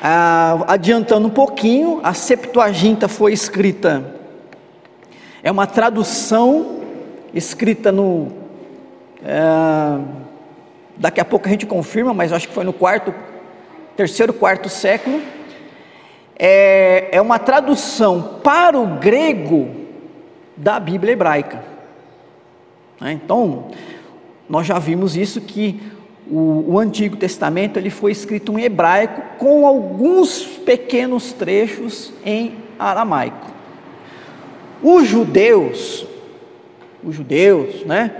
Ah, 0.00 0.64
adiantando 0.68 1.28
um 1.28 1.30
pouquinho, 1.30 2.00
a 2.02 2.14
Septuaginta 2.14 3.08
foi 3.08 3.34
escrita, 3.34 4.14
é 5.42 5.50
uma 5.50 5.66
tradução 5.66 6.80
escrita 7.34 7.92
no. 7.92 8.28
É, 9.22 10.00
daqui 10.96 11.20
a 11.20 11.24
pouco 11.26 11.46
a 11.46 11.50
gente 11.50 11.66
confirma, 11.66 12.14
mas 12.14 12.32
acho 12.32 12.48
que 12.48 12.54
foi 12.54 12.64
no 12.64 12.72
quarto, 12.72 13.14
terceiro, 13.94 14.32
quarto 14.32 14.70
século. 14.70 15.35
É, 16.38 17.08
é 17.12 17.20
uma 17.20 17.38
tradução 17.38 18.40
para 18.42 18.78
o 18.78 18.98
grego 18.98 19.70
da 20.56 20.78
Bíblia 20.78 21.12
hebraica. 21.12 21.62
Né? 23.00 23.12
Então, 23.12 23.68
nós 24.48 24.66
já 24.66 24.78
vimos 24.78 25.16
isso 25.16 25.40
que 25.40 25.80
o, 26.30 26.72
o, 26.72 26.78
Antigo 26.78 27.16
Testamento 27.16 27.78
ele 27.78 27.90
foi 27.90 28.10
escrito 28.12 28.56
em 28.58 28.64
hebraico 28.64 29.22
com 29.38 29.66
alguns 29.66 30.44
pequenos 30.44 31.32
trechos 31.32 32.12
em 32.24 32.56
aramaico. 32.78 33.54
Os 34.82 35.06
judeus, 35.06 36.06
os 37.02 37.14
judeus, 37.14 37.84
né? 37.84 38.14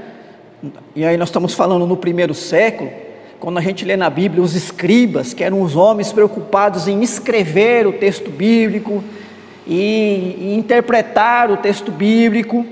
E 0.94 1.04
aí 1.04 1.16
nós 1.16 1.28
estamos 1.28 1.52
falando 1.52 1.87
no 1.87 1.96
primeiro 1.96 2.32
século, 2.32 2.90
quando 3.40 3.59
a 3.59 3.61
gente 3.61 3.85
lê 3.85 3.97
na 3.97 4.11
Bíblia 4.11 4.43
os 4.43 4.55
escribas, 4.55 5.35
que 5.35 5.45
eram 5.45 5.62
os 5.62 5.76
homens 5.76 6.12
preocupados 6.12 6.88
em 6.88 7.02
escrever 7.02 7.87
o 7.87 7.93
texto 7.93 8.31
bíblico 8.31 9.02
e, 9.66 10.55
interpretar 10.59 11.50
o 11.50 11.57
texto 11.57 11.90
bíblico, 11.90 12.64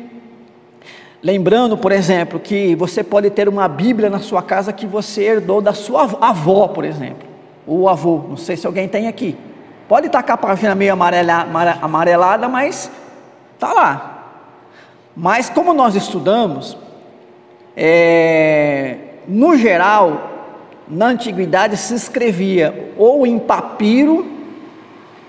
Lembrando, 1.25 1.79
por 1.79 1.91
exemplo, 1.91 2.39
que 2.39 2.75
você 2.75 3.03
pode 3.03 3.31
ter 3.31 3.49
uma 3.49 3.67
Bíblia 3.67 4.11
na 4.11 4.19
sua 4.19 4.43
casa 4.43 4.75
que 4.75 4.87
você 4.87 5.23
herdou 5.23 5.63
da 5.63 5.73
sua 5.73 6.03
avó, 6.21 6.69
por 6.69 6.85
exemplo, 6.85 7.27
ou 7.67 7.89
avô, 7.89 8.27
não 8.29 8.37
sei 8.37 8.59
se 8.59 8.67
alguém 8.67 8.87
tem 8.87 9.09
aqui. 9.09 9.35
Pode 9.89 10.09
estar 10.09 10.23
com 10.23 10.33
a 10.33 10.37
página 10.37 10.75
meio 10.75 10.93
amarelada, 10.93 12.47
mas 12.47 12.91
está 13.55 13.73
lá. 13.73 14.15
Mas 15.17 15.49
como 15.49 15.73
nós 15.73 15.95
estudamos, 15.95 16.77
é, 17.75 18.99
no 19.27 19.57
geral, 19.57 20.34
na 20.89 21.07
antiguidade 21.07 21.77
se 21.77 21.95
escrevia 21.95 22.93
ou 22.97 23.27
em 23.27 23.39
papiro 23.39 24.27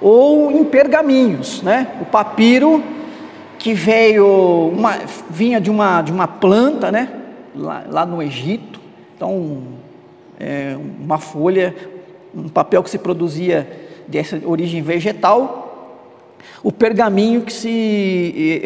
ou 0.02 0.52
em 0.52 0.64
pergaminhos, 0.64 1.62
né? 1.62 1.96
O 2.02 2.06
papiro 2.06 2.84
que 3.58 3.74
veio 3.74 4.72
uma, 4.74 5.00
vinha 5.30 5.60
de 5.60 5.72
uma, 5.72 6.02
de 6.02 6.12
uma 6.12 6.28
planta, 6.28 6.92
né? 6.92 7.10
Lá, 7.56 7.84
lá 7.90 8.06
no 8.06 8.22
Egito. 8.22 8.80
Então, 9.16 9.64
é, 10.40 10.78
uma 11.00 11.18
folha, 11.18 11.74
um 12.36 12.50
papel 12.50 12.84
que 12.84 12.90
se 12.90 13.00
produzia 13.00 13.68
dessa 14.08 14.40
origem 14.46 14.82
vegetal. 14.82 15.64
O 16.62 16.72
pergaminho 16.72 17.42
que 17.42 17.54
se 17.54 18.62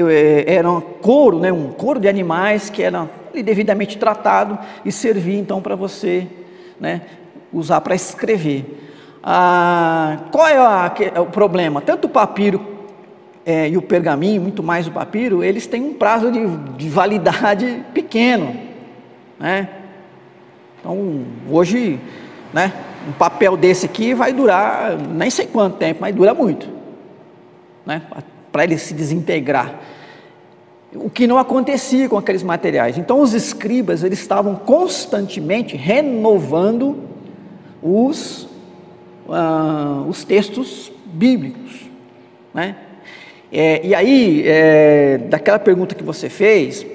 era 0.46 0.69
um 0.69 0.81
couro, 0.81 1.39
né? 1.39 1.51
Um 1.51 1.69
couro 1.69 2.00
de 2.00 2.10
animais 2.10 2.69
que 2.69 2.81
era 2.81 3.08
devidamente 3.43 3.98
tratado 3.98 4.58
e 4.84 4.91
servia 4.91 5.39
então 5.39 5.62
para 5.62 5.75
você, 5.75 6.27
né? 6.79 7.01
Usar 7.51 7.81
para 7.81 7.95
escrever. 7.95 8.88
Ah, 9.24 10.19
qual 10.31 10.48
é 10.48 10.57
a, 10.57 11.21
o 11.21 11.25
problema? 11.25 11.81
Tanto 11.81 12.05
o 12.05 12.09
papiro 12.09 12.79
é, 13.45 13.67
e 13.69 13.77
o 13.77 13.81
pergaminho, 13.81 14.41
muito 14.41 14.62
mais 14.62 14.88
o 14.88 14.91
papiro, 14.91 15.43
eles 15.43 15.65
têm 15.65 15.83
um 15.83 15.93
prazo 15.93 16.31
de, 16.31 16.45
de 16.77 16.88
validade 16.88 17.83
pequeno. 17.93 18.55
Né? 19.39 19.67
Então, 20.79 21.25
hoje, 21.50 22.00
né, 22.53 22.71
um 23.07 23.12
papel 23.12 23.57
desse 23.57 23.86
aqui 23.86 24.13
vai 24.13 24.31
durar 24.31 24.98
nem 24.98 25.29
sei 25.29 25.48
quanto 25.48 25.77
tempo, 25.77 26.01
mas 26.01 26.15
dura 26.15 26.33
muito. 26.33 26.69
Né? 27.86 28.01
Para 28.51 28.63
ele 28.63 28.77
se 28.77 28.93
desintegrar. 28.93 29.74
O 30.93 31.10
que 31.10 31.27
não 31.27 31.38
acontecia 31.38 32.10
com 32.10 32.17
aqueles 32.17 32.43
materiais. 32.43 32.98
Então 32.98 33.22
os 33.22 33.34
escribas 33.34 34.03
eles 34.03 34.19
estavam 34.19 34.55
constantemente 34.55 35.77
renovando 35.77 37.03
os, 37.81 38.43
uh, 39.27 40.08
os 40.08 40.24
textos 40.24 40.91
bíblicos, 41.05 41.89
né? 42.53 42.75
É, 43.51 43.81
e 43.84 43.96
aí, 43.96 44.43
é, 44.46 45.17
daquela 45.17 45.58
pergunta 45.58 45.96
que 45.96 46.03
você 46.03 46.29
fez, 46.29 46.84
uh, 46.84 46.88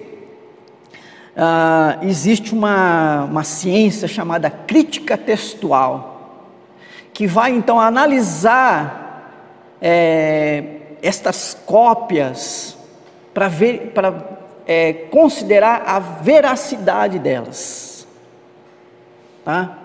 existe 2.02 2.54
uma, 2.54 3.24
uma 3.24 3.42
ciência 3.42 4.06
chamada 4.06 4.48
crítica 4.48 5.18
textual, 5.18 6.44
que 7.12 7.26
vai 7.26 7.50
então 7.50 7.80
analisar 7.80 9.32
é, 9.82 10.62
estas 11.02 11.58
cópias 11.66 12.78
para 13.34 13.48
ver, 13.48 13.90
para 13.92 14.14
é, 14.66 14.92
considerar 14.92 15.82
a 15.84 15.98
veracidade 15.98 17.18
delas, 17.18 18.06
tá? 19.44 19.78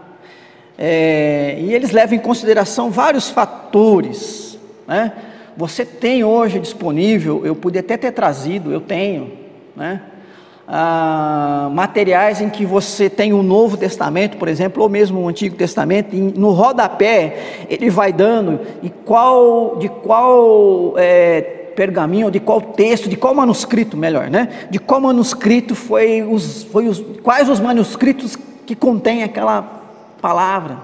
É, 0.78 1.58
e 1.60 1.74
eles 1.74 1.92
levam 1.92 2.16
em 2.16 2.22
consideração 2.22 2.90
vários 2.90 3.30
fatores, 3.30 4.58
né? 4.88 5.12
Você 5.58 5.84
tem 5.84 6.24
hoje 6.24 6.58
disponível, 6.60 7.46
eu 7.46 7.54
pude 7.54 7.78
até 7.78 7.98
ter 7.98 8.12
trazido, 8.12 8.72
eu 8.72 8.80
tenho, 8.80 9.34
né? 9.76 10.02
Ah, 10.66 11.68
materiais 11.74 12.40
em 12.40 12.50
que 12.50 12.64
você 12.64 13.10
tem 13.10 13.34
o 13.34 13.42
Novo 13.42 13.76
Testamento, 13.76 14.38
por 14.38 14.48
exemplo, 14.48 14.84
ou 14.84 14.88
mesmo 14.88 15.20
o 15.20 15.28
Antigo 15.28 15.56
Testamento, 15.56 16.16
e 16.16 16.20
no 16.20 16.52
rodapé 16.52 17.66
ele 17.68 17.90
vai 17.90 18.14
dando 18.14 18.60
e 18.84 18.90
qual, 18.90 19.78
de 19.78 19.90
qual 19.90 20.94
é, 20.96 21.59
pergaminho, 21.80 22.30
de 22.30 22.42
qual 22.42 22.60
texto, 22.60 23.08
de 23.08 23.16
qual 23.16 23.34
manuscrito, 23.34 23.96
melhor, 23.96 24.30
né? 24.30 24.68
De 24.70 24.78
qual 24.78 25.00
manuscrito 25.00 25.76
foi 25.76 26.22
os, 26.22 26.64
foi 26.64 26.90
os 26.90 27.00
quais 27.24 27.48
os 27.48 27.62
manuscritos 27.62 28.38
que 28.66 28.76
contém 28.76 29.24
aquela 29.24 29.62
palavra, 30.22 30.78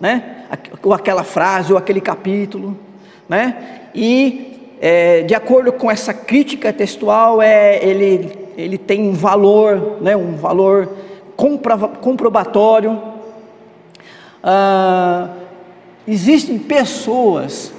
né? 0.00 0.46
Ou 0.82 0.94
aquela 0.94 1.22
frase, 1.22 1.70
ou 1.70 1.78
aquele 1.78 2.00
capítulo, 2.00 2.74
né? 3.28 3.90
E 3.94 4.72
é, 4.80 5.20
de 5.20 5.34
acordo 5.34 5.70
com 5.70 5.90
essa 5.90 6.14
crítica 6.14 6.72
textual, 6.72 7.42
é, 7.42 7.84
ele 7.84 8.46
ele 8.56 8.78
tem 8.78 9.06
um 9.06 9.12
valor, 9.12 9.98
né, 10.00 10.16
um 10.16 10.34
valor 10.34 10.88
comprobatório. 12.00 12.98
Ah, 14.42 15.28
existem 16.08 16.58
pessoas 16.58 17.75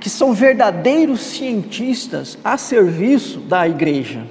que 0.00 0.08
são 0.08 0.32
verdadeiros 0.32 1.20
cientistas 1.20 2.38
a 2.42 2.56
serviço 2.56 3.38
da 3.40 3.68
igreja. 3.68 4.22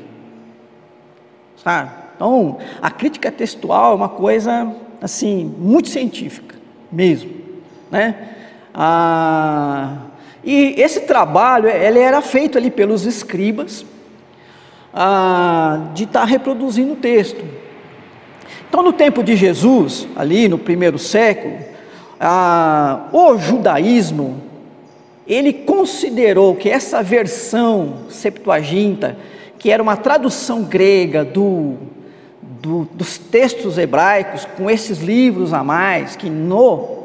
Sabe? 1.64 1.92
Então, 2.16 2.58
a 2.82 2.90
crítica 2.90 3.32
textual 3.32 3.94
é 3.94 3.96
uma 3.96 4.10
coisa 4.10 4.76
assim 5.00 5.56
muito 5.58 5.88
científica, 5.88 6.56
mesmo, 6.92 7.32
né? 7.90 8.16
Ah, 8.74 9.98
e 10.44 10.74
esse 10.78 11.02
trabalho 11.02 11.70
ele 11.70 12.00
era 12.00 12.22
feito 12.22 12.58
ali 12.58 12.72
pelos 12.72 13.06
escribas 13.06 13.86
ah, 14.94 15.92
de 15.94 16.04
estar 16.04 16.22
tá 16.22 16.26
reproduzindo 16.26 16.94
o 16.94 16.98
texto. 16.98 17.44
Então, 18.68 18.84
no 18.84 18.92
tempo 18.92 19.24
de 19.24 19.36
Jesus, 19.36 20.08
ali 20.16 20.48
no 20.48 20.58
primeiro 20.58 21.00
século, 21.00 21.58
ah, 22.20 23.08
o 23.14 23.38
judaísmo 23.38 24.49
ele 25.30 25.54
considerou 25.54 26.56
que 26.56 26.68
essa 26.68 27.04
versão 27.04 28.00
Septuaginta, 28.10 29.16
que 29.60 29.70
era 29.70 29.82
uma 29.82 29.96
tradução 29.96 30.64
grega 30.64 31.24
do, 31.24 31.76
do, 32.42 32.90
dos 32.92 33.20
textos 33.20 33.78
hebraicos, 33.78 34.46
com 34.58 34.68
esses 34.68 34.98
livros 34.98 35.54
a 35.54 35.64
mais, 35.64 36.16
que 36.16 36.32
no 36.32 36.98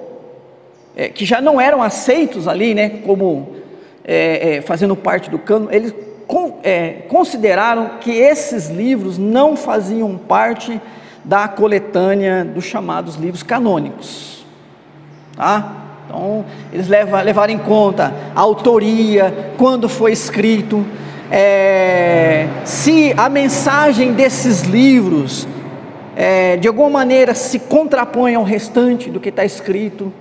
é, 0.96 1.08
que 1.08 1.24
já 1.26 1.40
não 1.40 1.60
eram 1.60 1.82
aceitos 1.82 2.48
ali, 2.48 2.74
né, 2.74 2.88
como 3.04 3.56
é, 4.04 4.56
é, 4.56 4.62
fazendo 4.62 4.96
parte 4.96 5.28
do 5.28 5.38
cano, 5.38 5.68
eles 5.70 5.92
con, 6.26 6.60
é, 6.62 7.02
consideraram 7.08 7.98
que 8.00 8.10
esses 8.12 8.68
livros 8.68 9.18
não 9.18 9.56
faziam 9.56 10.16
parte 10.16 10.80
da 11.24 11.48
coletânea 11.48 12.44
dos 12.44 12.64
chamados 12.64 13.16
livros 13.16 13.42
canônicos. 13.42 14.46
Tá? 15.36 15.83
Então, 16.14 16.44
eles 16.72 16.86
levam, 16.86 17.20
levaram 17.22 17.52
em 17.52 17.58
conta 17.58 18.14
a 18.36 18.40
autoria, 18.40 19.52
quando 19.58 19.88
foi 19.88 20.12
escrito, 20.12 20.86
é, 21.28 22.46
se 22.64 23.12
a 23.16 23.28
mensagem 23.28 24.12
desses 24.12 24.62
livros 24.62 25.48
é, 26.14 26.56
de 26.56 26.68
alguma 26.68 26.88
maneira 26.88 27.34
se 27.34 27.58
contrapõe 27.58 28.36
ao 28.36 28.44
restante 28.44 29.10
do 29.10 29.18
que 29.18 29.30
está 29.30 29.44
escrito, 29.44 30.12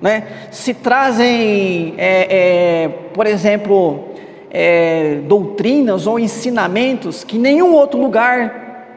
né? 0.00 0.22
se 0.52 0.72
trazem, 0.72 1.94
é, 1.98 2.84
é 2.84 2.88
por 3.12 3.26
exemplo, 3.26 4.04
é, 4.52 5.18
doutrinas 5.26 6.06
ou 6.06 6.16
ensinamentos 6.16 7.24
que 7.24 7.38
nenhum 7.38 7.74
outro 7.74 8.00
lugar 8.00 8.94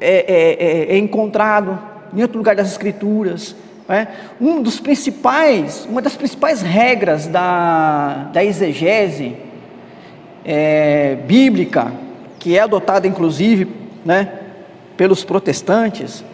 é, 0.00 0.86
é, 0.90 0.96
encontrado, 0.96 1.76
em 2.16 2.22
outro 2.22 2.38
lugar 2.38 2.54
das 2.54 2.70
Escrituras. 2.70 3.56
É? 3.88 4.08
Um 4.40 4.60
dos 4.62 4.80
principais, 4.80 5.86
uma 5.88 6.02
das 6.02 6.16
principais 6.16 6.60
regras 6.60 7.28
da, 7.28 8.30
da 8.32 8.44
exegese 8.44 9.36
é, 10.44 11.16
bíblica, 11.24 11.92
que 12.40 12.56
é 12.56 12.60
adotada 12.60 13.06
inclusive 13.06 13.68
né, 14.04 14.28
pelos 14.96 15.22
protestantes, 15.22 16.24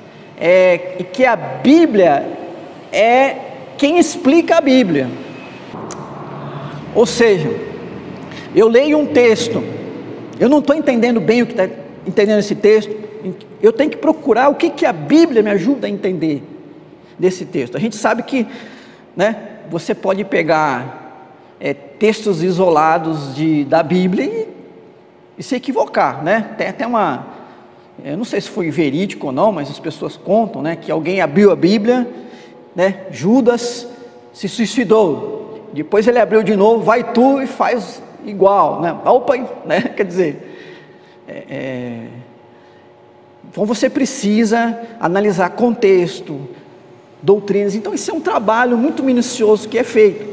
é 0.41 1.05
que 1.13 1.27
a 1.27 1.37
Bíblia 1.37 2.27
é 2.91 3.37
quem 3.77 3.99
explica 3.99 4.57
a 4.57 4.61
Bíblia. 4.63 5.09
Ou 6.95 7.05
seja, 7.05 7.51
eu 8.55 8.67
leio 8.67 8.97
um 8.97 9.07
texto, 9.07 9.63
eu 10.41 10.49
não 10.49 10.61
estou 10.61 10.75
entendendo 10.75 11.21
bem 11.21 11.43
o 11.43 11.47
que 11.47 11.53
está 11.53 11.69
entendendo 12.07 12.39
esse 12.39 12.55
texto, 12.55 12.95
eu 13.63 13.73
tenho 13.75 13.91
que 13.91 13.99
procurar 13.99 14.49
o 14.49 14.55
que, 14.55 14.71
que 14.71 14.87
a 14.87 14.93
Bíblia 14.93 15.43
me 15.43 15.51
ajuda 15.51 15.87
a 15.87 15.91
entender 15.91 16.43
desse 17.19 17.45
texto. 17.45 17.77
A 17.77 17.81
gente 17.81 17.97
sabe 17.97 18.23
que 18.23 18.47
né, 19.17 19.37
você 19.71 19.95
pode 19.95 20.25
pegar 20.25 21.03
é, 21.61 21.73
textos 21.73 22.43
isolados 22.43 23.35
de, 23.35 23.65
da 23.65 23.83
Bíblia 23.83 24.25
e, 24.25 24.49
e, 25.39 25.43
se 25.43 25.55
equivocar, 25.55 26.23
né? 26.23 26.55
Tem 26.59 26.69
até 26.69 26.87
uma, 26.87 27.27
eu 28.05 28.17
não 28.17 28.25
sei 28.25 28.41
se 28.41 28.49
foi 28.49 28.71
verídico 28.71 29.27
ou 29.27 29.33
não, 29.33 29.53
mas 29.53 29.71
as 29.71 29.79
pessoas 29.79 30.17
contam, 30.17 30.61
né, 30.63 30.77
que 30.77 30.91
alguém 30.91 31.21
abriu 31.21 31.53
a 31.53 31.57
Bíblia, 31.57 32.09
né, 32.75 33.07
Judas 33.11 33.87
se 34.33 34.49
suicidou, 34.49 35.69
depois 35.73 36.09
ele 36.09 36.19
abriu 36.19 36.43
de 36.43 36.57
novo, 36.57 36.83
vai 36.83 37.13
tu 37.13 37.41
e 37.41 37.47
faz 37.47 38.03
igual, 38.25 38.81
né? 38.81 38.97
Opa, 39.05 39.37
né? 39.65 39.81
Quer 39.97 40.05
dizer, 40.05 41.23
é, 41.27 41.45
é, 41.49 42.07
então 43.51 43.65
você 43.65 43.89
precisa 43.89 44.79
analisar 45.01 45.51
contexto, 45.51 46.41
doutrinas. 47.23 47.75
Então 47.75 47.95
isso 47.95 48.11
é 48.11 48.15
um 48.15 48.21
trabalho 48.21 48.77
muito 48.77 49.03
minucioso 49.03 49.69
que 49.69 49.79
é 49.79 49.85
feito. 49.85 50.27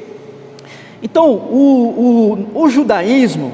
Então 1.02 1.32
o, 1.32 2.48
o, 2.56 2.64
o 2.64 2.70
judaísmo, 2.70 3.54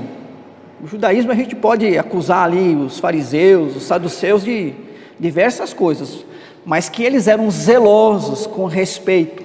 o 0.84 0.88
judaísmo 0.88 1.32
a 1.32 1.36
gente 1.36 1.56
pode 1.56 1.98
acusar 1.98 2.46
ali 2.46 2.76
os 2.76 3.00
fariseus, 3.00 3.76
os 3.76 3.84
saduceus 3.84 4.44
de 4.44 4.74
diversas 5.20 5.74
coisas, 5.74 6.26
mas 6.66 6.90
que 6.90 7.04
eles 7.04 7.28
eram 7.28 7.50
zelosos 7.52 8.48
com 8.48 8.66
respeito, 8.66 9.44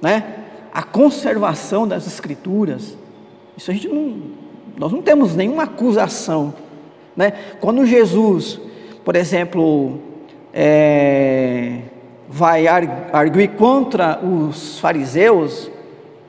né? 0.00 0.24
A 0.72 0.82
conservação 0.82 1.86
das 1.86 2.06
escrituras, 2.06 2.96
isso 3.56 3.70
a 3.70 3.74
gente 3.74 3.88
não, 3.88 4.16
nós 4.76 4.92
não 4.92 5.00
temos 5.00 5.36
nenhuma 5.36 5.64
acusação. 5.64 6.52
Né? 7.16 7.32
Quando 7.60 7.86
Jesus, 7.86 8.60
por 9.04 9.14
exemplo, 9.14 10.00
é, 10.52 11.78
vai 12.28 12.66
arguir 13.12 13.48
contra 13.48 14.18
os 14.18 14.78
fariseus, 14.78 15.70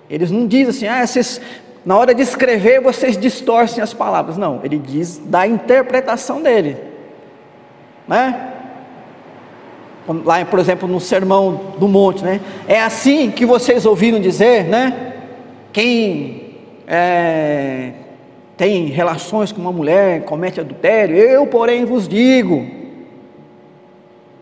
eles 0.09 0.29
não 0.31 0.47
dizem 0.47 0.69
assim, 0.69 0.87
ah, 0.87 1.05
vocês, 1.05 1.41
na 1.85 1.97
hora 1.97 2.13
de 2.13 2.21
escrever 2.21 2.81
vocês 2.81 3.17
distorcem 3.17 3.83
as 3.83 3.93
palavras. 3.93 4.37
Não, 4.37 4.59
ele 4.63 4.77
diz 4.77 5.17
da 5.17 5.47
interpretação 5.47 6.41
dele. 6.41 6.77
Né? 8.07 8.53
Lá, 10.23 10.45
por 10.45 10.59
exemplo, 10.59 10.87
no 10.87 10.99
Sermão 10.99 11.73
do 11.79 11.87
Monte, 11.87 12.23
né? 12.23 12.39
É 12.67 12.79
assim 12.79 13.31
que 13.31 13.43
vocês 13.43 13.87
ouviram 13.87 14.19
dizer, 14.19 14.65
né? 14.65 15.13
Quem 15.73 16.57
é, 16.87 17.91
tem 18.55 18.85
relações 18.85 19.51
com 19.51 19.59
uma 19.59 19.71
mulher, 19.71 20.23
comete 20.23 20.59
adultério, 20.59 21.17
eu, 21.17 21.47
porém, 21.47 21.85
vos 21.85 22.07
digo, 22.07 22.67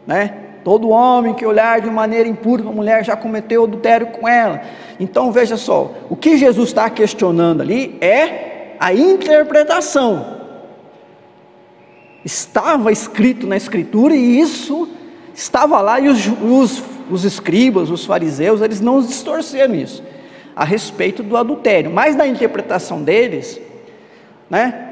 né? 0.06 0.43
Todo 0.64 0.90
homem 0.90 1.34
que 1.34 1.46
olhar 1.46 1.82
de 1.82 1.90
maneira 1.90 2.28
impura 2.28 2.62
uma 2.64 2.72
mulher 2.72 3.04
já 3.04 3.16
cometeu 3.16 3.64
adultério 3.64 4.08
com 4.08 4.28
ela. 4.28 4.62
Então 5.00 5.32
veja 5.32 5.58
só, 5.58 5.92
o 6.10 6.16
que 6.16 6.38
Jesus 6.38 6.70
está 6.70 6.90
questionando 6.90 7.62
ali 7.62 7.98
é 8.00 8.76
a 8.80 8.94
interpretação. 8.94 10.42
estava 12.24 12.92
escrito 12.92 13.46
na 13.46 13.58
Escritura 13.58 14.16
e 14.16 14.40
isso 14.40 14.88
estava 15.34 15.82
lá 15.82 16.00
e 16.00 16.08
os, 16.08 16.26
os, 16.28 16.84
os 17.10 17.26
escribas, 17.26 17.90
os 17.90 18.06
fariseus, 18.06 18.62
eles 18.62 18.80
não 18.80 19.02
distorceram 19.02 19.76
isso 19.76 20.02
a 20.56 20.64
respeito 20.64 21.24
do 21.24 21.36
adultério, 21.36 21.92
mas 21.92 22.16
na 22.16 22.28
interpretação 22.28 23.02
deles, 23.02 23.60
né, 24.50 24.90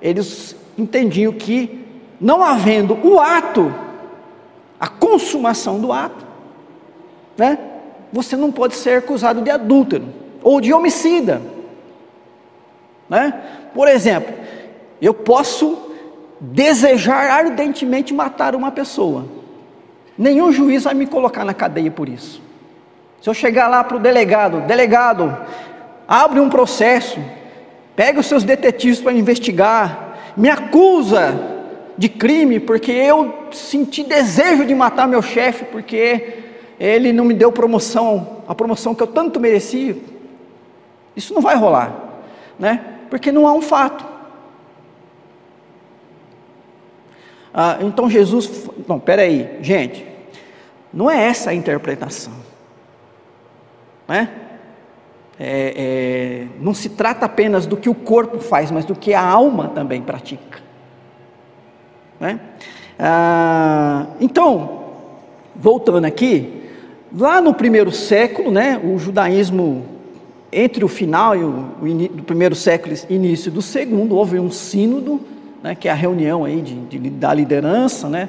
eles 0.00 0.56
entendiam 0.76 1.32
que 1.32 1.84
não 2.20 2.42
havendo 2.42 2.98
o 3.06 3.20
ato, 3.20 3.74
a 4.82 4.88
consumação 4.88 5.78
do 5.78 5.92
ato, 5.92 6.26
né, 7.38 7.56
você 8.12 8.36
não 8.36 8.50
pode 8.50 8.74
ser 8.74 8.98
acusado 8.98 9.40
de 9.40 9.48
adúltero 9.48 10.08
ou 10.42 10.60
de 10.60 10.74
homicida. 10.74 11.40
Né? 13.08 13.32
Por 13.72 13.86
exemplo, 13.86 14.34
eu 15.00 15.14
posso 15.14 15.78
desejar 16.40 17.30
ardentemente 17.30 18.12
matar 18.12 18.56
uma 18.56 18.72
pessoa, 18.72 19.26
nenhum 20.18 20.50
juiz 20.50 20.82
vai 20.82 20.94
me 20.94 21.06
colocar 21.06 21.44
na 21.44 21.54
cadeia 21.54 21.88
por 21.88 22.08
isso. 22.08 22.42
Se 23.20 23.30
eu 23.30 23.34
chegar 23.34 23.68
lá 23.68 23.84
para 23.84 23.98
o 23.98 24.00
delegado, 24.00 24.62
delegado, 24.62 25.38
abre 26.08 26.40
um 26.40 26.50
processo, 26.50 27.20
pega 27.94 28.18
os 28.18 28.26
seus 28.26 28.42
detetives 28.42 29.00
para 29.00 29.12
investigar, 29.12 30.16
me 30.36 30.50
acusa 30.50 31.61
de 32.02 32.08
crime 32.08 32.58
porque 32.58 32.90
eu 32.90 33.32
senti 33.52 34.02
desejo 34.02 34.66
de 34.66 34.74
matar 34.74 35.06
meu 35.06 35.22
chefe 35.22 35.64
porque 35.66 36.42
ele 36.80 37.12
não 37.12 37.24
me 37.24 37.32
deu 37.32 37.52
promoção, 37.52 38.42
a 38.48 38.56
promoção 38.56 38.92
que 38.92 39.04
eu 39.04 39.06
tanto 39.06 39.38
merecia. 39.38 39.96
Isso 41.14 41.32
não 41.32 41.40
vai 41.40 41.54
rolar, 41.54 41.94
né? 42.58 42.84
Porque 43.08 43.30
não 43.30 43.46
há 43.46 43.52
um 43.52 43.62
fato. 43.62 44.04
Ah, 47.54 47.78
então 47.82 48.10
Jesus, 48.10 48.68
não, 48.88 48.98
peraí, 48.98 49.58
gente, 49.60 50.04
não 50.92 51.08
é 51.08 51.22
essa 51.22 51.50
a 51.50 51.54
interpretação, 51.54 52.32
né? 54.08 54.28
É, 55.38 55.74
é, 55.76 56.46
não 56.58 56.74
se 56.74 56.88
trata 56.88 57.26
apenas 57.26 57.64
do 57.64 57.76
que 57.76 57.88
o 57.88 57.94
corpo 57.94 58.40
faz, 58.40 58.72
mas 58.72 58.84
do 58.84 58.96
que 58.96 59.14
a 59.14 59.22
alma 59.24 59.68
também 59.68 60.02
pratica. 60.02 60.71
Né? 62.22 62.38
Ah, 62.96 64.06
então, 64.20 64.84
voltando 65.56 66.04
aqui, 66.04 66.62
lá 67.12 67.40
no 67.40 67.52
primeiro 67.52 67.90
século, 67.90 68.52
né, 68.52 68.80
o 68.82 68.96
judaísmo 68.96 69.84
entre 70.52 70.84
o 70.84 70.88
final 70.88 71.34
e 71.34 71.42
o, 71.42 71.66
o 71.82 72.08
do 72.08 72.22
primeiro 72.22 72.54
século 72.54 72.94
e 73.10 73.14
início 73.14 73.50
do 73.50 73.60
segundo, 73.60 74.14
houve 74.14 74.38
um 74.38 74.52
sínodo, 74.52 75.20
né, 75.64 75.74
que 75.74 75.88
é 75.88 75.90
a 75.90 75.96
reunião 75.96 76.44
aí 76.44 76.60
de, 76.60 76.76
de, 76.76 77.10
da 77.10 77.34
liderança, 77.34 78.08
né, 78.08 78.28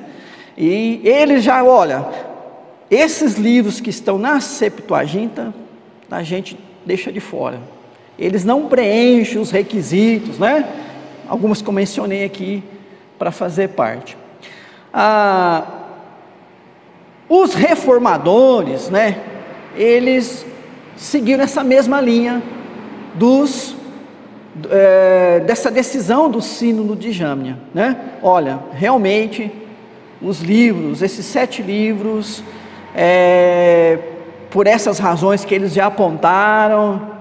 e 0.57 0.99
eles 1.03 1.43
já, 1.43 1.63
olha, 1.63 2.03
esses 2.89 3.35
livros 3.35 3.79
que 3.79 3.91
estão 3.91 4.17
na 4.17 4.41
Septuaginta, 4.41 5.53
a 6.09 6.23
gente 6.23 6.57
deixa 6.83 7.11
de 7.11 7.19
fora. 7.19 7.59
Eles 8.17 8.43
não 8.43 8.67
preenchem 8.67 9.39
os 9.39 9.51
requisitos, 9.51 10.37
né? 10.37 10.67
Algumas 11.27 11.61
que 11.61 11.67
eu 11.67 11.73
mencionei 11.73 12.23
aqui 12.23 12.63
para 13.17 13.31
fazer 13.31 13.69
parte. 13.69 14.17
Ah, 14.93 15.63
os 17.27 17.53
reformadores, 17.53 18.89
né? 18.89 19.17
Eles 19.75 20.45
seguiram 20.95 21.43
essa 21.43 21.63
mesma 21.63 21.99
linha 21.99 22.41
dos 23.15 23.75
é, 24.69 25.39
dessa 25.39 25.71
decisão 25.71 26.29
do 26.29 26.39
sínodo 26.41 26.95
de 26.95 27.11
Jâmnia, 27.11 27.57
né? 27.73 27.97
Olha, 28.21 28.59
realmente 28.71 29.51
os 30.21 30.41
livros, 30.41 31.01
esses 31.01 31.25
sete 31.25 31.61
livros, 31.61 32.43
é, 32.95 33.97
por 34.51 34.67
essas 34.67 34.99
razões 34.99 35.43
que 35.43 35.55
eles 35.55 35.73
já 35.73 35.87
apontaram, 35.87 37.13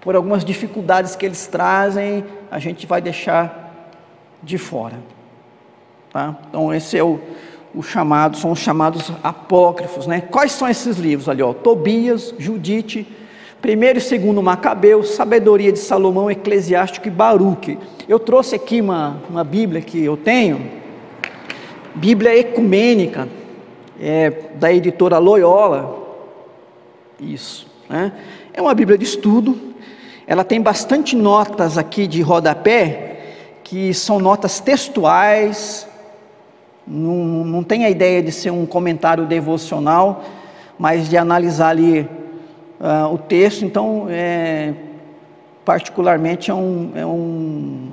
por 0.00 0.14
algumas 0.14 0.44
dificuldades 0.44 1.16
que 1.16 1.26
eles 1.26 1.48
trazem, 1.48 2.24
a 2.50 2.60
gente 2.60 2.86
vai 2.86 3.00
deixar 3.00 3.65
de 4.42 4.58
fora. 4.58 4.98
Tá? 6.12 6.36
Então 6.48 6.72
esse 6.72 6.96
é 6.96 7.04
o, 7.04 7.20
o 7.74 7.82
chamado, 7.82 8.36
são 8.36 8.52
os 8.52 8.58
chamados 8.58 9.12
apócrifos, 9.22 10.06
né? 10.06 10.20
Quais 10.20 10.52
são 10.52 10.68
esses 10.68 10.96
livros 10.96 11.28
ali, 11.28 11.42
ó? 11.42 11.52
Tobias, 11.52 12.34
Judite, 12.38 13.06
primeiro 13.60 13.98
e 13.98 14.00
segundo 14.02 14.42
Macabeus, 14.42 15.10
Sabedoria 15.10 15.72
de 15.72 15.78
Salomão, 15.78 16.30
Eclesiástico 16.30 17.08
e 17.08 17.10
Baruque. 17.10 17.78
Eu 18.08 18.18
trouxe 18.18 18.54
aqui 18.54 18.80
uma, 18.80 19.20
uma 19.28 19.44
Bíblia 19.44 19.82
que 19.82 20.02
eu 20.02 20.16
tenho, 20.16 20.70
Bíblia 21.94 22.36
ecumênica, 22.38 23.28
é, 24.00 24.30
da 24.54 24.72
editora 24.72 25.18
Loyola, 25.18 26.04
isso, 27.20 27.66
né? 27.88 28.12
É 28.52 28.60
uma 28.60 28.74
Bíblia 28.74 28.96
de 28.96 29.04
estudo, 29.04 29.58
ela 30.26 30.44
tem 30.44 30.60
bastante 30.60 31.14
notas 31.14 31.76
aqui 31.76 32.06
de 32.06 32.22
rodapé, 32.22 33.15
que 33.66 33.92
são 33.92 34.20
notas 34.20 34.60
textuais, 34.60 35.88
não, 36.86 37.16
não 37.44 37.64
tem 37.64 37.84
a 37.84 37.90
ideia 37.90 38.22
de 38.22 38.30
ser 38.30 38.52
um 38.52 38.64
comentário 38.64 39.26
devocional, 39.26 40.22
mas 40.78 41.08
de 41.08 41.16
analisar 41.16 41.70
ali 41.70 42.08
uh, 42.78 43.12
o 43.12 43.18
texto, 43.18 43.64
então, 43.64 44.06
é, 44.08 44.72
particularmente, 45.64 46.48
é, 46.48 46.54
um, 46.54 46.92
é, 46.94 47.04
um, 47.04 47.90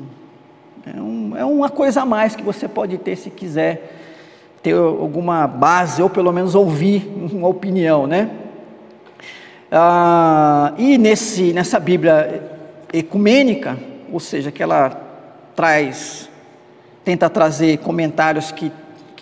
é, 0.86 1.02
um, 1.02 1.38
é 1.38 1.44
uma 1.46 1.70
coisa 1.70 2.04
a 2.04 2.06
mais 2.06 2.36
que 2.36 2.44
você 2.44 2.68
pode 2.68 3.00
ter 3.00 3.16
se 3.16 3.32
quiser 3.32 3.98
ter 4.62 4.76
alguma 4.76 5.48
base, 5.48 6.04
ou 6.04 6.10
pelo 6.10 6.32
menos 6.32 6.54
ouvir 6.54 7.12
uma 7.34 7.48
opinião, 7.48 8.06
né? 8.06 8.30
Ah, 9.72 10.76
e 10.78 11.00
nesse, 11.00 11.52
nessa 11.52 11.80
Bíblia 11.80 12.44
ecumênica, 12.94 13.76
ou 14.12 14.20
seja, 14.20 14.52
que 14.52 14.62
ela 14.62 15.13
traz, 15.56 16.30
tenta 17.04 17.30
trazer 17.30 17.78
comentários 17.80 18.52
que 18.52 18.72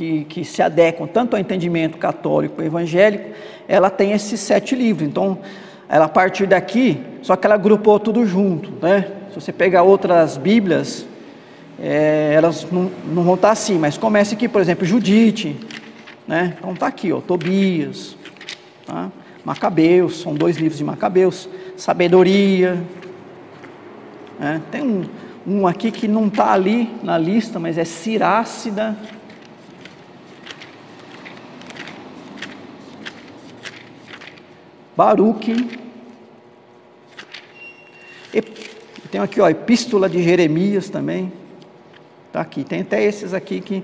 que, 0.01 0.25
que 0.25 0.43
se 0.43 0.63
adequam 0.63 1.05
tanto 1.05 1.35
ao 1.35 1.39
entendimento 1.39 1.99
católico 1.99 2.59
e 2.59 2.65
evangélico, 2.65 3.29
ela 3.67 3.87
tem 3.87 4.13
esses 4.13 4.39
sete 4.39 4.75
livros. 4.75 5.07
Então, 5.07 5.37
ela 5.87 6.05
a 6.05 6.09
partir 6.09 6.47
daqui, 6.47 6.99
só 7.21 7.35
que 7.35 7.45
ela 7.45 7.53
agrupou 7.53 7.99
tudo 7.99 8.25
junto, 8.25 8.71
né? 8.81 9.11
Se 9.29 9.35
você 9.35 9.51
pegar 9.51 9.83
outras 9.83 10.37
Bíblias, 10.37 11.05
é, 11.79 12.31
elas 12.33 12.65
não, 12.71 12.89
não, 13.13 13.23
vão 13.23 13.35
estar 13.35 13.51
assim, 13.51 13.77
mas 13.77 13.95
começa 13.95 14.33
aqui, 14.33 14.47
por 14.47 14.59
exemplo, 14.59 14.85
Judite, 14.85 15.55
né? 16.27 16.55
Então 16.57 16.73
está 16.73 16.87
aqui, 16.87 17.13
ó, 17.13 17.21
Tobias, 17.21 18.17
tá? 18.87 19.11
Macabeus, 19.45 20.19
são 20.21 20.33
dois 20.33 20.57
livros 20.57 20.79
de 20.79 20.83
Macabeus, 20.83 21.47
Sabedoria, 21.77 22.81
né? 24.39 24.61
tem 24.71 24.81
um, 24.81 25.03
um 25.45 25.65
aqui 25.65 25.91
que 25.91 26.07
não 26.07 26.27
está 26.27 26.51
ali 26.51 26.89
na 27.01 27.17
lista, 27.17 27.59
mas 27.59 27.77
é 27.77 27.85
Cirácida, 27.85 28.95
Baruque. 34.95 35.79
E 38.33 38.41
tem 39.09 39.19
aqui, 39.19 39.41
ó, 39.41 39.49
Epístola 39.49 40.07
de 40.07 40.21
Jeremias 40.21 40.89
também. 40.89 41.33
Está 42.27 42.41
aqui. 42.41 42.63
Tem 42.63 42.81
até 42.81 43.03
esses 43.03 43.33
aqui 43.33 43.59
que 43.61 43.83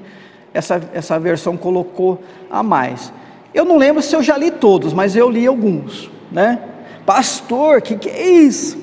essa, 0.53 0.81
essa 0.93 1.19
versão 1.19 1.57
colocou 1.57 2.23
a 2.49 2.61
mais. 2.61 3.11
Eu 3.53 3.65
não 3.65 3.77
lembro 3.77 4.01
se 4.01 4.15
eu 4.15 4.21
já 4.21 4.37
li 4.37 4.51
todos, 4.51 4.93
mas 4.93 5.15
eu 5.15 5.29
li 5.29 5.47
alguns, 5.47 6.09
né? 6.31 6.61
Pastor, 7.05 7.81
que 7.81 7.97
que 7.97 8.09
é 8.09 8.29
isso? 8.29 8.77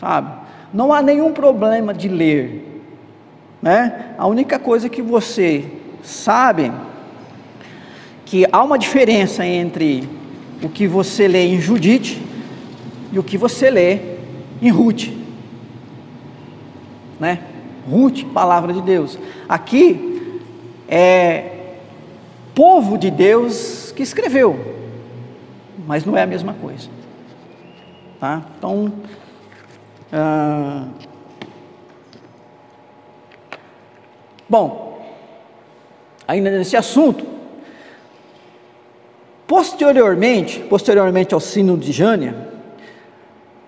Sabe? 0.00 0.43
Não 0.74 0.92
há 0.92 1.00
nenhum 1.00 1.32
problema 1.32 1.94
de 1.94 2.08
ler, 2.08 2.82
né? 3.62 4.14
A 4.18 4.26
única 4.26 4.58
coisa 4.58 4.88
que 4.88 5.00
você 5.00 5.64
sabe 6.02 6.72
que 8.26 8.44
há 8.50 8.60
uma 8.60 8.76
diferença 8.76 9.46
entre 9.46 10.08
o 10.60 10.68
que 10.68 10.88
você 10.88 11.28
lê 11.28 11.46
em 11.46 11.60
Judite 11.60 12.20
e 13.12 13.18
o 13.20 13.22
que 13.22 13.38
você 13.38 13.70
lê 13.70 14.00
em 14.60 14.68
Ruth. 14.68 15.10
Né? 17.20 17.38
Ruth, 17.88 18.24
palavra 18.32 18.72
de 18.72 18.82
Deus. 18.82 19.16
Aqui 19.48 20.40
é 20.88 21.52
povo 22.52 22.98
de 22.98 23.12
Deus 23.12 23.92
que 23.94 24.02
escreveu, 24.02 24.58
mas 25.86 26.04
não 26.04 26.16
é 26.16 26.22
a 26.22 26.26
mesma 26.26 26.52
coisa. 26.54 26.88
Tá? 28.18 28.42
Então, 28.58 28.92
ah, 30.14 30.86
bom, 34.48 35.02
ainda 36.26 36.50
nesse 36.50 36.76
assunto, 36.76 37.34
Posteriormente, 39.46 40.60
posteriormente 40.60 41.34
ao 41.34 41.40
sino 41.40 41.76
de 41.76 41.92
Jânia, 41.92 42.34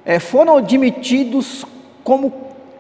é, 0.05 0.19
foram 0.19 0.57
admitidos 0.57 1.67
como 2.03 2.33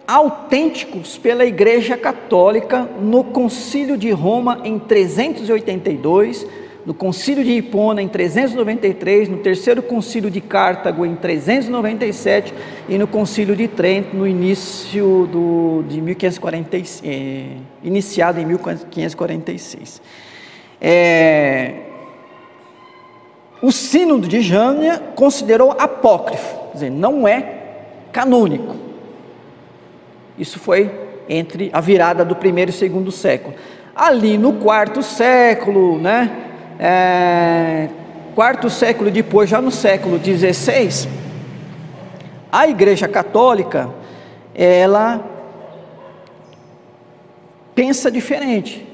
autênticos 0.07 1.19
pela 1.19 1.45
Igreja 1.45 1.97
Católica 1.97 2.89
no 3.01 3.23
Concílio 3.23 3.99
de 3.99 4.11
Roma 4.13 4.61
em 4.65 4.79
382, 4.79 6.47
no 6.87 6.95
Concílio 6.95 7.43
de 7.43 7.51
Hipona 7.51 8.01
em 8.01 8.07
393, 8.07 9.29
no 9.29 9.39
Terceiro 9.39 9.83
Concílio 9.83 10.31
de 10.31 10.41
Cartago 10.41 11.05
em 11.05 11.17
397 11.17 12.55
e 12.89 12.97
no 12.97 13.09
Concílio 13.09 13.57
de 13.57 13.67
Trento 13.67 14.17
no 14.17 14.25
início 14.25 15.29
do, 15.33 15.83
de 15.89 16.01
1546, 16.01 17.03
eh, 17.05 17.57
iniciado 17.83 18.39
em 18.39 18.47
1546. 18.47 20.01
É, 20.81 21.75
o 23.61 23.73
Sínodo 23.73 24.29
de 24.29 24.41
Jânia 24.41 25.03
considerou 25.17 25.73
apócrifo, 25.73 26.57
quer 26.69 26.75
dizer, 26.75 26.91
não 26.91 27.27
é 27.27 27.55
canônico. 28.13 28.77
Isso 30.39 30.61
foi 30.61 30.89
entre 31.29 31.69
a 31.73 31.81
virada 31.81 32.25
do 32.25 32.37
primeiro 32.37 32.71
e 32.71 32.75
segundo 32.75 33.11
século. 33.11 33.57
Ali 33.93 34.39
no 34.39 34.53
quarto 34.53 35.03
século, 35.03 35.99
né? 35.99 36.46
É, 36.79 37.89
quarto 38.35 38.69
século 38.69 39.11
depois, 39.11 39.49
já 39.49 39.61
no 39.61 39.71
século 39.71 40.19
XVI, 40.19 41.09
a 42.53 42.69
Igreja 42.69 43.09
Católica 43.09 43.91
ela 44.55 45.23
pensa 47.75 48.11
diferente. 48.11 48.87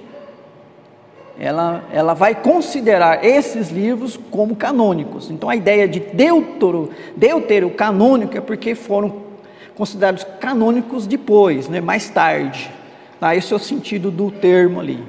Ela, 1.39 1.85
ela 1.93 2.15
vai 2.15 2.35
considerar 2.35 3.25
esses 3.25 3.71
livros 3.71 4.19
como 4.31 4.55
canônicos. 4.55 5.31
Então 5.31 5.49
a 5.49 5.57
ideia 5.57 5.89
de 5.89 6.01
deutero, 6.01 6.91
deutero 7.17 7.71
canônico 7.71 8.37
é 8.37 8.41
porque 8.41 8.75
foram 8.75 9.23
considerados 9.75 10.25
canônicos 10.41 11.07
depois, 11.07 11.69
né, 11.69 11.81
mais 11.81 12.11
tarde. 12.11 12.71
Tá? 13.19 13.35
Esse 13.35 13.53
é 13.53 13.57
o 13.57 13.59
sentido 13.59 14.11
do 14.11 14.31
termo 14.31 14.81
ali. 14.81 15.03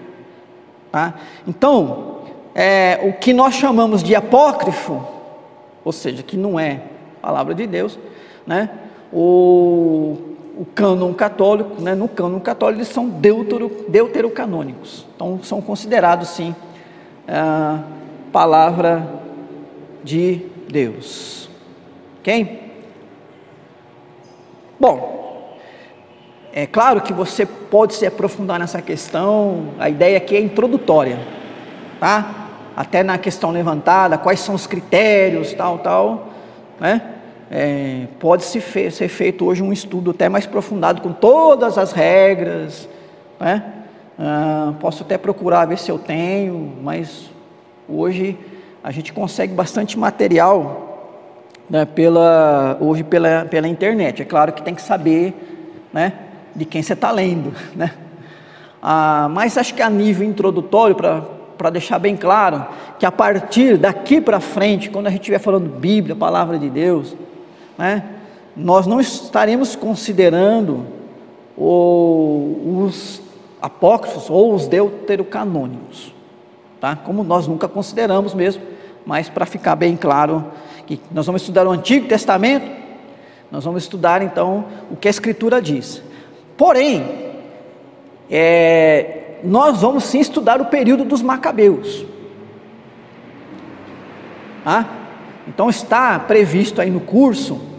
Tá? 0.92 1.16
Então, 1.48 2.13
é, 2.56 3.00
o 3.04 3.14
que 3.14 3.34
nós 3.34 3.56
chamamos 3.56 4.04
de 4.04 4.16
apócrifo, 4.16 5.06
ou 5.84 5.92
seja, 5.92 6.22
que 6.22 6.38
não 6.38 6.60
é 6.60 6.82
palavra 7.22 7.56
de 7.56 7.66
Deus, 7.66 7.98
né? 8.46 8.70
o, 9.12 10.18
o 10.58 10.66
cânon 10.76 11.14
católico, 11.14 11.82
né? 11.82 11.96
no 11.96 12.08
cânon 12.08 12.40
católico 12.40 12.80
eles 12.80 12.90
são 12.90 13.08
deutero, 13.08 13.72
deuterocanônicos, 13.88 15.06
então 15.16 15.40
são 15.44 15.62
considerados 15.62 16.30
sim 16.30 16.56
a 17.28 17.82
palavra 18.32 19.08
de 20.04 20.42
Deus. 20.70 21.50
Ok? 22.20 22.62
Bom, 24.80 25.58
é 26.52 26.68
claro 26.68 27.02
que 27.02 27.14
você 27.14 27.46
pode 27.46 27.96
se 27.96 28.06
aprofundar 28.06 28.60
nessa 28.60 28.82
questão, 28.82 29.70
a 29.80 29.90
ideia 29.90 30.18
aqui 30.18 30.36
é 30.36 30.42
introdutória, 30.42 31.20
tá? 32.00 32.43
Até 32.76 33.04
na 33.04 33.18
questão 33.18 33.52
levantada, 33.52 34.18
quais 34.18 34.40
são 34.40 34.56
os 34.56 34.68
critérios, 34.68 35.54
tal, 35.54 35.80
tal, 35.80 36.28
né? 36.80 37.02
É, 37.52 38.08
pode 38.20 38.44
-se 38.44 38.60
fe 38.60 38.90
ser 38.90 39.08
feito 39.08 39.46
hoje 39.46 39.62
um 39.62 39.72
estudo 39.72 40.12
até 40.12 40.28
mais 40.28 40.46
aprofundado 40.46 41.02
com 41.02 41.12
todas 41.12 41.78
as 41.78 41.92
regras, 41.92 42.90
né? 43.40 43.64
Ah, 44.18 44.74
posso 44.80 45.04
até 45.04 45.18
procurar 45.18 45.66
ver 45.66 45.78
se 45.78 45.92
eu 45.92 45.98
tenho, 45.98 46.74
mas 46.82 47.30
hoje 47.90 48.38
a 48.84 48.92
gente 48.92 49.12
consegue 49.12 49.54
bastante 49.54 49.98
material 49.98 50.94
né, 51.70 51.86
pela, 51.86 52.78
hoje 52.80 53.04
pela, 53.04 53.46
pela 53.46 53.68
internet. 53.68 54.22
É 54.22 54.26
claro 54.26 54.52
que 54.54 54.62
tem 54.62 54.76
que 54.76 54.82
saber 54.82 55.34
né, 55.92 56.14
de 56.56 56.66
quem 56.66 56.82
você 56.82 56.94
está 56.94 57.12
lendo. 57.12 57.54
Né? 57.76 57.92
Ah, 58.86 59.30
mas 59.32 59.58
acho 59.58 59.74
que 59.74 59.82
a 59.82 59.90
nível 59.90 60.28
introdutório, 60.28 60.94
para 60.94 61.24
deixar 61.72 62.00
bem 62.00 62.16
claro, 62.16 62.66
que 63.00 63.06
a 63.06 63.12
partir 63.12 63.78
daqui 63.78 64.20
para 64.20 64.40
frente, 64.40 64.90
quando 64.90 65.08
a 65.08 65.10
gente 65.10 65.22
estiver 65.22 65.40
falando 65.40 65.70
Bíblia, 65.70 66.16
palavra 66.16 66.58
de 66.58 66.70
Deus, 66.70 67.16
né, 67.78 68.04
nós 68.56 68.86
não 68.86 69.00
estaremos 69.00 69.76
considerando 69.76 70.86
o, 71.58 72.84
os 72.86 73.22
apócrifos 73.62 74.30
ou 74.30 74.54
os 74.54 74.68
deuterocanônicos, 74.68 76.14
tá? 76.80 76.96
como 76.96 77.24
nós 77.24 77.48
nunca 77.48 77.68
consideramos 77.68 78.34
mesmo, 78.34 78.62
mas 79.06 79.30
para 79.30 79.46
ficar 79.46 79.76
bem 79.76 79.96
claro 79.96 80.46
que 80.86 81.00
nós 81.12 81.26
vamos 81.26 81.42
estudar 81.42 81.66
o 81.66 81.72
Antigo 81.72 82.08
Testamento, 82.08 82.66
nós 83.50 83.64
vamos 83.64 83.84
estudar 83.84 84.22
então 84.22 84.66
o 84.92 84.96
que 84.96 85.08
a 85.08 85.12
Escritura 85.12 85.62
diz. 85.62 86.04
Porém, 86.58 87.34
é, 88.30 89.23
nós 89.44 89.82
vamos 89.82 90.06
sim 90.06 90.20
estudar 90.20 90.62
o 90.62 90.66
período 90.66 91.04
dos 91.04 91.22
Macabeus. 91.22 92.06
Ah, 94.66 94.86
então 95.48 95.70
está 95.70 96.18
previsto 96.20 96.80
aí 96.80 96.90
no 96.90 97.02
curso 97.02 97.74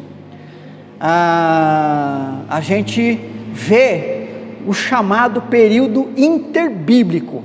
a, 1.00 2.40
a 2.48 2.60
gente 2.60 3.18
vê 3.52 4.28
o 4.66 4.72
chamado 4.72 5.42
período 5.42 6.10
interbíblico. 6.16 7.44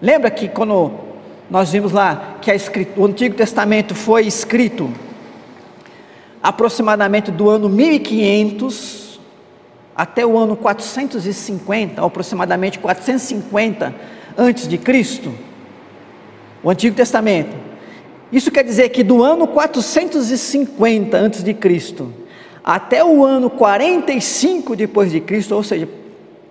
Lembra 0.00 0.30
que 0.30 0.48
quando 0.48 0.92
nós 1.50 1.72
vimos 1.72 1.92
lá 1.92 2.36
que 2.40 2.50
o 2.96 3.06
Antigo 3.06 3.34
Testamento 3.34 3.94
foi 3.94 4.26
escrito 4.26 4.90
aproximadamente 6.42 7.30
do 7.30 7.48
ano 7.48 7.68
1500 7.68 9.07
até 9.98 10.24
o 10.24 10.38
ano 10.38 10.54
450, 10.56 12.04
aproximadamente 12.04 12.78
450 12.78 13.92
antes 14.38 14.68
de 14.68 14.78
Cristo. 14.78 15.34
O 16.62 16.70
Antigo 16.70 16.94
Testamento. 16.94 17.56
Isso 18.30 18.52
quer 18.52 18.62
dizer 18.62 18.90
que 18.90 19.02
do 19.02 19.24
ano 19.24 19.48
450 19.48 21.16
antes 21.16 21.42
de 21.42 21.52
Cristo 21.52 22.12
até 22.62 23.02
o 23.02 23.24
ano 23.24 23.50
45 23.50 24.76
depois 24.76 25.10
de 25.10 25.20
Cristo, 25.20 25.54
ou 25.54 25.62
seja, 25.62 25.88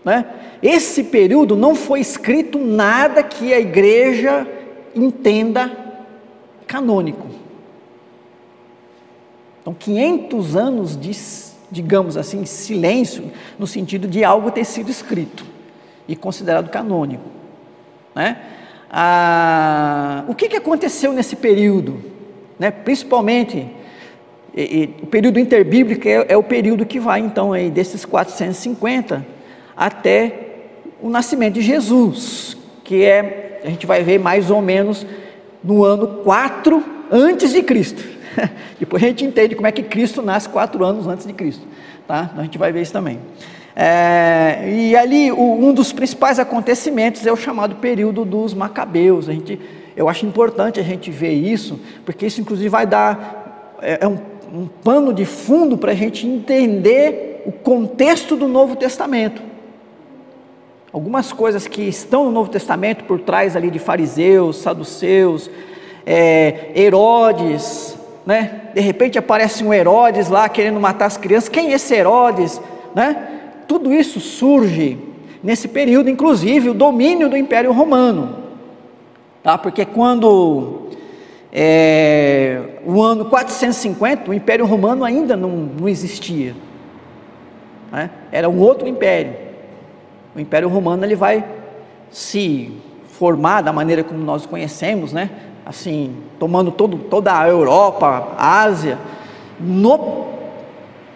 né, 0.04 0.26
esse 0.64 1.04
período 1.04 1.56
não 1.56 1.76
foi 1.76 2.00
escrito 2.00 2.58
nada 2.58 3.22
que 3.22 3.54
a 3.54 3.60
igreja 3.60 4.48
entenda 4.96 5.72
canônico. 6.66 7.28
Então, 9.62 9.76
500 9.76 10.56
anos 10.56 10.98
de, 10.98 11.12
digamos 11.72 12.18
assim, 12.18 12.46
silêncio, 12.46 13.32
no 13.58 13.68
sentido 13.68 14.08
de 14.08 14.24
algo 14.24 14.52
ter 14.52 14.66
sido 14.66 14.90
escrito 14.90 15.46
e 16.08 16.16
considerado 16.16 16.70
canônico. 16.70 17.30
Né? 18.16 18.38
Ah, 18.90 20.24
o 20.28 20.34
que, 20.34 20.48
que 20.48 20.56
aconteceu 20.56 21.12
nesse 21.12 21.36
período? 21.36 22.00
Né? 22.58 22.72
Principalmente, 22.72 23.68
e, 24.56 24.62
e, 24.62 25.04
o 25.04 25.08
período 25.08 25.40
interbíblico 25.40 26.08
é, 26.08 26.26
é, 26.30 26.38
o 26.38 26.44
período 26.44 26.86
que 26.86 27.00
vai, 27.00 27.20
então, 27.20 27.54
aí, 27.54 27.70
desses 27.70 28.06
450 28.06 29.26
até 29.76 30.48
o 31.02 31.10
nascimento 31.10 31.56
de 31.56 31.62
Jesus, 31.62 32.58
que 32.84 33.04
é 33.04 33.62
a 33.64 33.70
gente 33.70 33.86
vai 33.86 34.02
ver 34.04 34.20
mais 34.20 34.50
ou 34.50 34.62
menos 34.62 35.06
no 35.64 35.84
ano 35.84 36.24
4 36.24 36.84
antes 37.12 37.52
de 37.52 37.62
Cristo. 37.62 38.17
Depois 38.80 39.04
a 39.04 39.08
gente 39.08 39.26
entende 39.26 39.56
como 39.56 39.68
é 39.68 39.72
que 39.72 39.84
Cristo 39.84 40.22
nasce 40.22 40.50
quatro 40.50 40.84
anos 40.84 41.08
antes 41.08 41.26
de 41.26 41.34
Cristo. 41.34 41.66
Tá? 42.08 42.30
Então 42.32 42.42
a 42.42 42.44
gente 42.44 42.58
vai 42.58 42.72
ver 42.72 42.82
isso 42.82 42.94
também. 42.94 43.20
É, 43.76 44.68
e 44.68 44.96
ali 44.96 45.32
o, 45.32 45.40
um 45.40 45.74
dos 45.74 45.94
principais 45.94 46.40
acontecimentos 46.40 47.26
é 47.26 47.32
o 47.32 47.36
chamado 47.36 47.76
período 47.76 48.26
dos 48.26 48.54
Macabeus. 48.54 49.30
A 49.30 49.34
gente, 49.34 49.60
eu 49.96 50.10
acho 50.10 50.26
importante 50.26 50.80
a 50.80 50.84
gente 50.84 51.12
ver 51.12 51.34
isso, 51.34 51.80
porque 52.06 52.26
isso 52.26 52.42
inclusive 52.42 52.70
vai 52.70 52.88
dar 52.88 53.76
é, 53.82 54.00
é 54.02 54.08
um, 54.08 54.18
um 54.54 54.68
pano 54.68 55.14
de 55.14 55.26
fundo 55.26 55.78
para 55.78 55.92
a 55.92 55.96
gente 55.96 56.26
entender 56.26 57.44
o 57.46 57.52
contexto 57.52 58.36
do 58.36 58.48
Novo 58.48 58.76
Testamento. 58.76 59.42
Algumas 60.92 61.32
coisas 61.32 61.68
que 61.68 61.84
estão 61.84 62.26
no 62.26 62.32
Novo 62.32 62.50
Testamento 62.50 63.04
por 63.04 63.20
trás 63.20 63.56
ali 63.56 63.70
de 63.70 63.78
fariseus, 63.78 64.58
saduceus, 64.58 65.50
é, 66.06 66.72
Herodes, 66.74 67.97
né? 68.28 68.64
De 68.74 68.82
repente 68.82 69.18
aparece 69.18 69.64
um 69.64 69.74
Herodes 69.74 70.28
lá 70.28 70.50
querendo 70.50 70.82
matar 70.82 71.06
as 71.06 71.16
crianças. 71.16 71.48
Quem 71.48 71.72
é 71.72 71.76
esse 71.76 71.96
Herodes, 71.96 72.62
né? 72.94 73.26
Tudo 73.66 73.94
isso 73.94 74.20
surge 74.20 74.98
nesse 75.42 75.70
período, 75.70 76.10
inclusive 76.10 76.70
o 76.70 76.74
domínio 76.74 77.30
do 77.30 77.38
Império 77.38 77.72
Romano, 77.72 78.36
tá? 79.42 79.58
Porque 79.58 79.86
quando 79.86 80.90
é, 81.54 82.62
o 82.86 83.02
ano 83.02 83.24
450, 83.26 84.30
o 84.30 84.34
Império 84.34 84.66
Romano 84.66 85.06
ainda 85.06 85.38
não, 85.38 85.50
não 85.80 85.88
existia, 85.88 86.54
né? 87.90 88.10
Era 88.30 88.50
um 88.50 88.60
outro 88.60 88.90
império. 88.90 89.36
O 90.36 90.40
Império 90.42 90.68
Romano 90.68 91.06
ele 91.06 91.16
vai 91.16 91.46
se 92.12 92.74
formar 93.08 93.62
da 93.62 93.72
maneira 93.72 94.04
como 94.04 94.20
nós 94.20 94.46
conhecemos, 94.46 95.14
né? 95.14 95.30
Assim, 95.68 96.16
tomando 96.40 96.72
todo, 96.72 96.98
toda 96.98 97.38
a 97.38 97.46
Europa, 97.46 98.36
a 98.38 98.62
Ásia, 98.62 98.98
no 99.60 100.28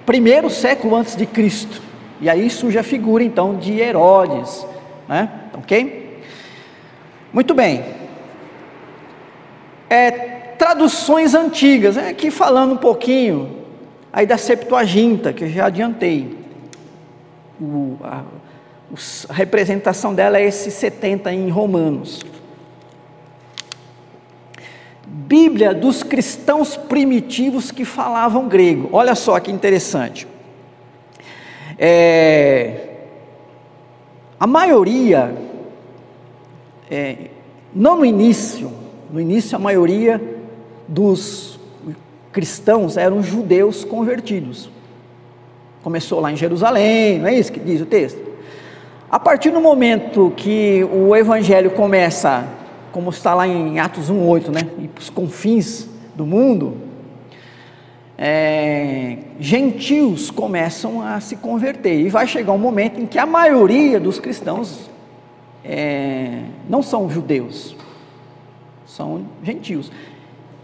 primeiro 0.05 0.49
século 0.49 0.97
antes 0.97 1.15
de 1.15 1.25
Cristo. 1.25 1.81
E 2.19 2.29
aí 2.29 2.49
surge 2.49 2.77
a 2.77 2.83
figura 2.83 3.23
então 3.23 3.55
de 3.55 3.79
Herodes, 3.79 4.67
né? 5.07 5.29
Ok? 5.57 6.21
Muito 7.31 7.53
bem. 7.53 7.81
É, 9.89 10.11
traduções 10.57 11.33
antigas, 11.33 11.95
é, 11.95 12.09
aqui 12.09 12.29
falando 12.29 12.73
um 12.73 12.77
pouquinho 12.77 13.55
aí 14.11 14.25
da 14.25 14.37
Septuaginta, 14.37 15.31
que 15.31 15.45
eu 15.45 15.49
já 15.49 15.67
adiantei. 15.67 16.37
O, 17.57 17.95
a, 18.03 18.23
a 19.29 19.33
representação 19.33 20.13
dela 20.13 20.37
é 20.37 20.45
esse 20.45 20.69
70 20.69 21.31
em 21.31 21.49
Romanos. 21.49 22.19
Bíblia 25.13 25.73
dos 25.73 26.03
cristãos 26.03 26.77
primitivos 26.77 27.69
que 27.69 27.83
falavam 27.83 28.47
grego. 28.47 28.87
Olha 28.93 29.13
só 29.13 29.37
que 29.41 29.51
interessante. 29.51 30.25
É, 31.77 32.91
a 34.39 34.47
maioria, 34.47 35.35
é, 36.89 37.17
não 37.75 37.97
no 37.97 38.05
início, 38.05 38.71
no 39.11 39.19
início 39.19 39.53
a 39.53 39.59
maioria 39.59 40.21
dos 40.87 41.59
cristãos 42.31 42.95
eram 42.95 43.21
judeus 43.21 43.83
convertidos. 43.83 44.69
Começou 45.83 46.21
lá 46.21 46.31
em 46.31 46.37
Jerusalém, 46.37 47.19
não 47.19 47.27
é 47.27 47.35
isso 47.35 47.51
que 47.51 47.59
diz 47.59 47.81
o 47.81 47.85
texto? 47.85 48.21
A 49.09 49.19
partir 49.19 49.49
do 49.49 49.59
momento 49.59 50.31
que 50.37 50.87
o 50.89 51.13
evangelho 51.13 51.71
começa 51.71 52.60
como 52.91 53.09
está 53.09 53.33
lá 53.33 53.47
em 53.47 53.79
Atos 53.79 54.11
1,8, 54.11 54.49
né? 54.49 54.69
E 54.79 54.89
os 54.99 55.09
confins 55.09 55.87
do 56.15 56.25
mundo, 56.25 56.77
é, 58.17 59.17
gentios 59.39 60.29
começam 60.29 61.01
a 61.01 61.19
se 61.19 61.37
converter. 61.37 61.99
E 61.99 62.09
vai 62.09 62.27
chegar 62.27 62.51
um 62.51 62.57
momento 62.57 62.99
em 62.99 63.05
que 63.05 63.17
a 63.17 63.25
maioria 63.25 63.99
dos 63.99 64.19
cristãos 64.19 64.89
é, 65.63 66.43
não 66.69 66.83
são 66.83 67.09
judeus, 67.09 67.75
são 68.85 69.25
gentios. 69.43 69.91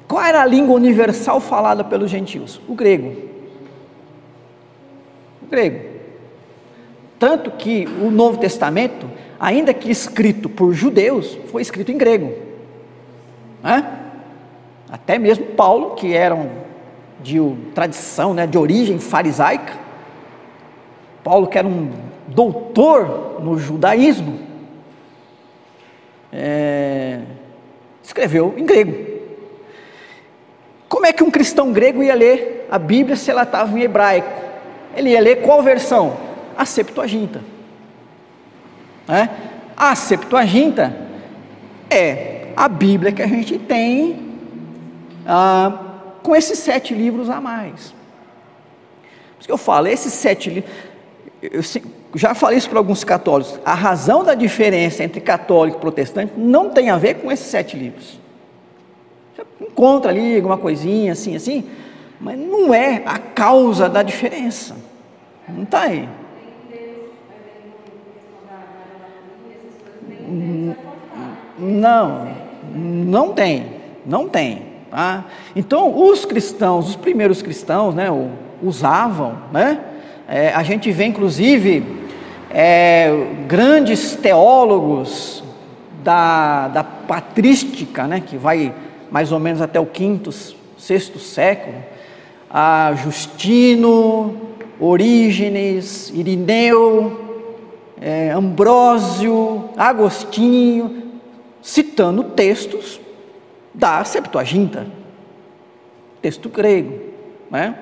Qual 0.08 0.24
era 0.24 0.42
a 0.42 0.46
língua 0.46 0.76
universal 0.76 1.40
falada 1.40 1.84
pelos 1.84 2.10
gentios? 2.10 2.62
O 2.68 2.76
grego. 2.76 3.16
O 5.42 5.48
grego. 5.48 5.97
Tanto 7.20 7.52
que 7.52 7.88
o 8.02 8.12
Novo 8.12 8.38
Testamento 8.38 9.08
ainda 9.40 9.74
que 9.74 9.90
escrito 9.90 10.50
por 10.50 10.74
judeus, 10.74 11.38
foi 11.52 11.62
escrito 11.62 11.92
em 11.92 11.98
grego. 11.98 12.34
Né? 13.64 13.86
Até 14.90 15.20
mesmo 15.20 15.46
Paulo, 15.48 15.92
que 15.92 16.14
era 16.14 16.38
de 17.22 17.40
tradição, 17.74 18.34
né, 18.34 18.48
de 18.48 18.58
origem 18.58 19.00
farisaica, 19.00 19.74
Paulo, 21.24 21.48
que 21.48 21.58
era 21.58 21.68
um 21.68 21.92
doutor 22.28 23.42
no 23.44 23.58
judaísmo, 23.58 24.40
é, 26.32 27.20
escreveu 28.02 28.54
em 28.58 28.66
grego. 28.66 29.18
Como 30.88 31.06
é 31.06 31.12
que 31.12 31.24
um 31.24 31.32
cristão 31.32 31.74
grego 31.74 32.02
ia 32.02 32.16
ler 32.16 32.68
a 32.72 32.80
Bíblia 32.80 33.16
se 33.18 33.30
ela 33.30 33.44
estava 33.44 33.78
em 33.78 33.82
hebraico? 33.82 34.42
Ele 34.96 35.10
ia 35.10 35.20
ler 35.20 35.42
qual 35.42 35.62
versão? 35.62 36.27
A 36.58 36.66
Septuaginta. 36.66 37.42
Né? 39.08 39.30
A 39.76 39.96
Septuaginta 39.96 40.96
é 41.90 42.48
a 42.56 42.68
Bíblia 42.68 43.12
que 43.12 43.22
a 43.22 43.28
gente 43.28 43.60
tem 43.60 44.28
ah, 45.26 45.80
com 46.24 46.36
esses 46.36 46.60
sete 46.60 46.94
livros 46.94 47.30
a 47.30 47.40
mais. 47.40 47.94
Por 49.38 49.40
isso 49.40 49.48
que 49.48 49.52
eu 49.52 49.58
falo, 49.58 49.88
esses 49.88 50.12
sete 50.14 50.50
livros. 50.50 50.72
Eu 51.42 51.62
já 52.16 52.34
falei 52.34 52.58
isso 52.58 52.70
para 52.70 52.80
alguns 52.80 53.04
católicos. 53.04 53.60
A 53.64 53.76
razão 53.76 54.24
da 54.24 54.34
diferença 54.34 55.04
entre 55.04 55.22
católico 55.22 55.78
e 55.78 55.82
protestante 55.82 56.34
não 56.36 56.70
tem 56.70 56.90
a 56.90 56.98
ver 56.98 57.16
com 57.16 57.32
esses 57.32 57.46
sete 57.46 57.78
livros. 57.78 58.20
Você 59.36 59.44
encontra 59.62 60.10
ali 60.10 60.36
alguma 60.36 60.58
coisinha 60.58 61.12
assim, 61.12 61.36
assim, 61.36 61.70
mas 62.20 62.38
não 62.40 62.74
é 62.74 63.04
a 63.06 63.20
causa 63.20 63.88
da 63.88 64.02
diferença. 64.02 64.76
Não 65.48 65.64
está 65.64 65.82
aí. 65.82 66.10
Não, 71.58 72.28
não 72.74 73.34
tem, 73.34 73.66
não 74.06 74.28
tem. 74.28 74.62
Tá? 74.90 75.26
Então, 75.56 76.10
os 76.10 76.26
cristãos, 76.26 76.90
os 76.90 76.96
primeiros 76.96 77.42
cristãos, 77.42 77.94
né, 77.94 78.08
usavam, 78.62 79.38
né? 79.52 79.80
É, 80.28 80.50
a 80.50 80.64
gente 80.64 80.92
vê, 80.92 81.06
inclusive, 81.06 81.84
é, 82.50 83.28
grandes 83.48 84.16
teólogos 84.16 85.44
da, 86.04 86.68
da 86.68 86.84
patrística, 86.84 88.06
né, 88.08 88.22
que 88.26 88.38
vai 88.38 88.74
mais 89.10 89.32
ou 89.32 89.40
menos 89.40 89.62
até 89.62 89.80
o 89.80 89.86
quinto, 89.86 90.32
sexto 90.78 91.18
século, 91.18 91.76
a 92.50 92.94
Justino, 92.96 94.36
Orígenes, 94.80 96.12
Irineu, 96.14 97.27
é, 98.00 98.32
Ambrósio, 98.32 99.70
Agostinho, 99.76 101.04
citando 101.62 102.24
textos 102.24 103.00
da 103.74 104.04
Septuaginta, 104.04 104.88
texto 106.22 106.50
grego. 106.50 107.00
Né? 107.50 107.78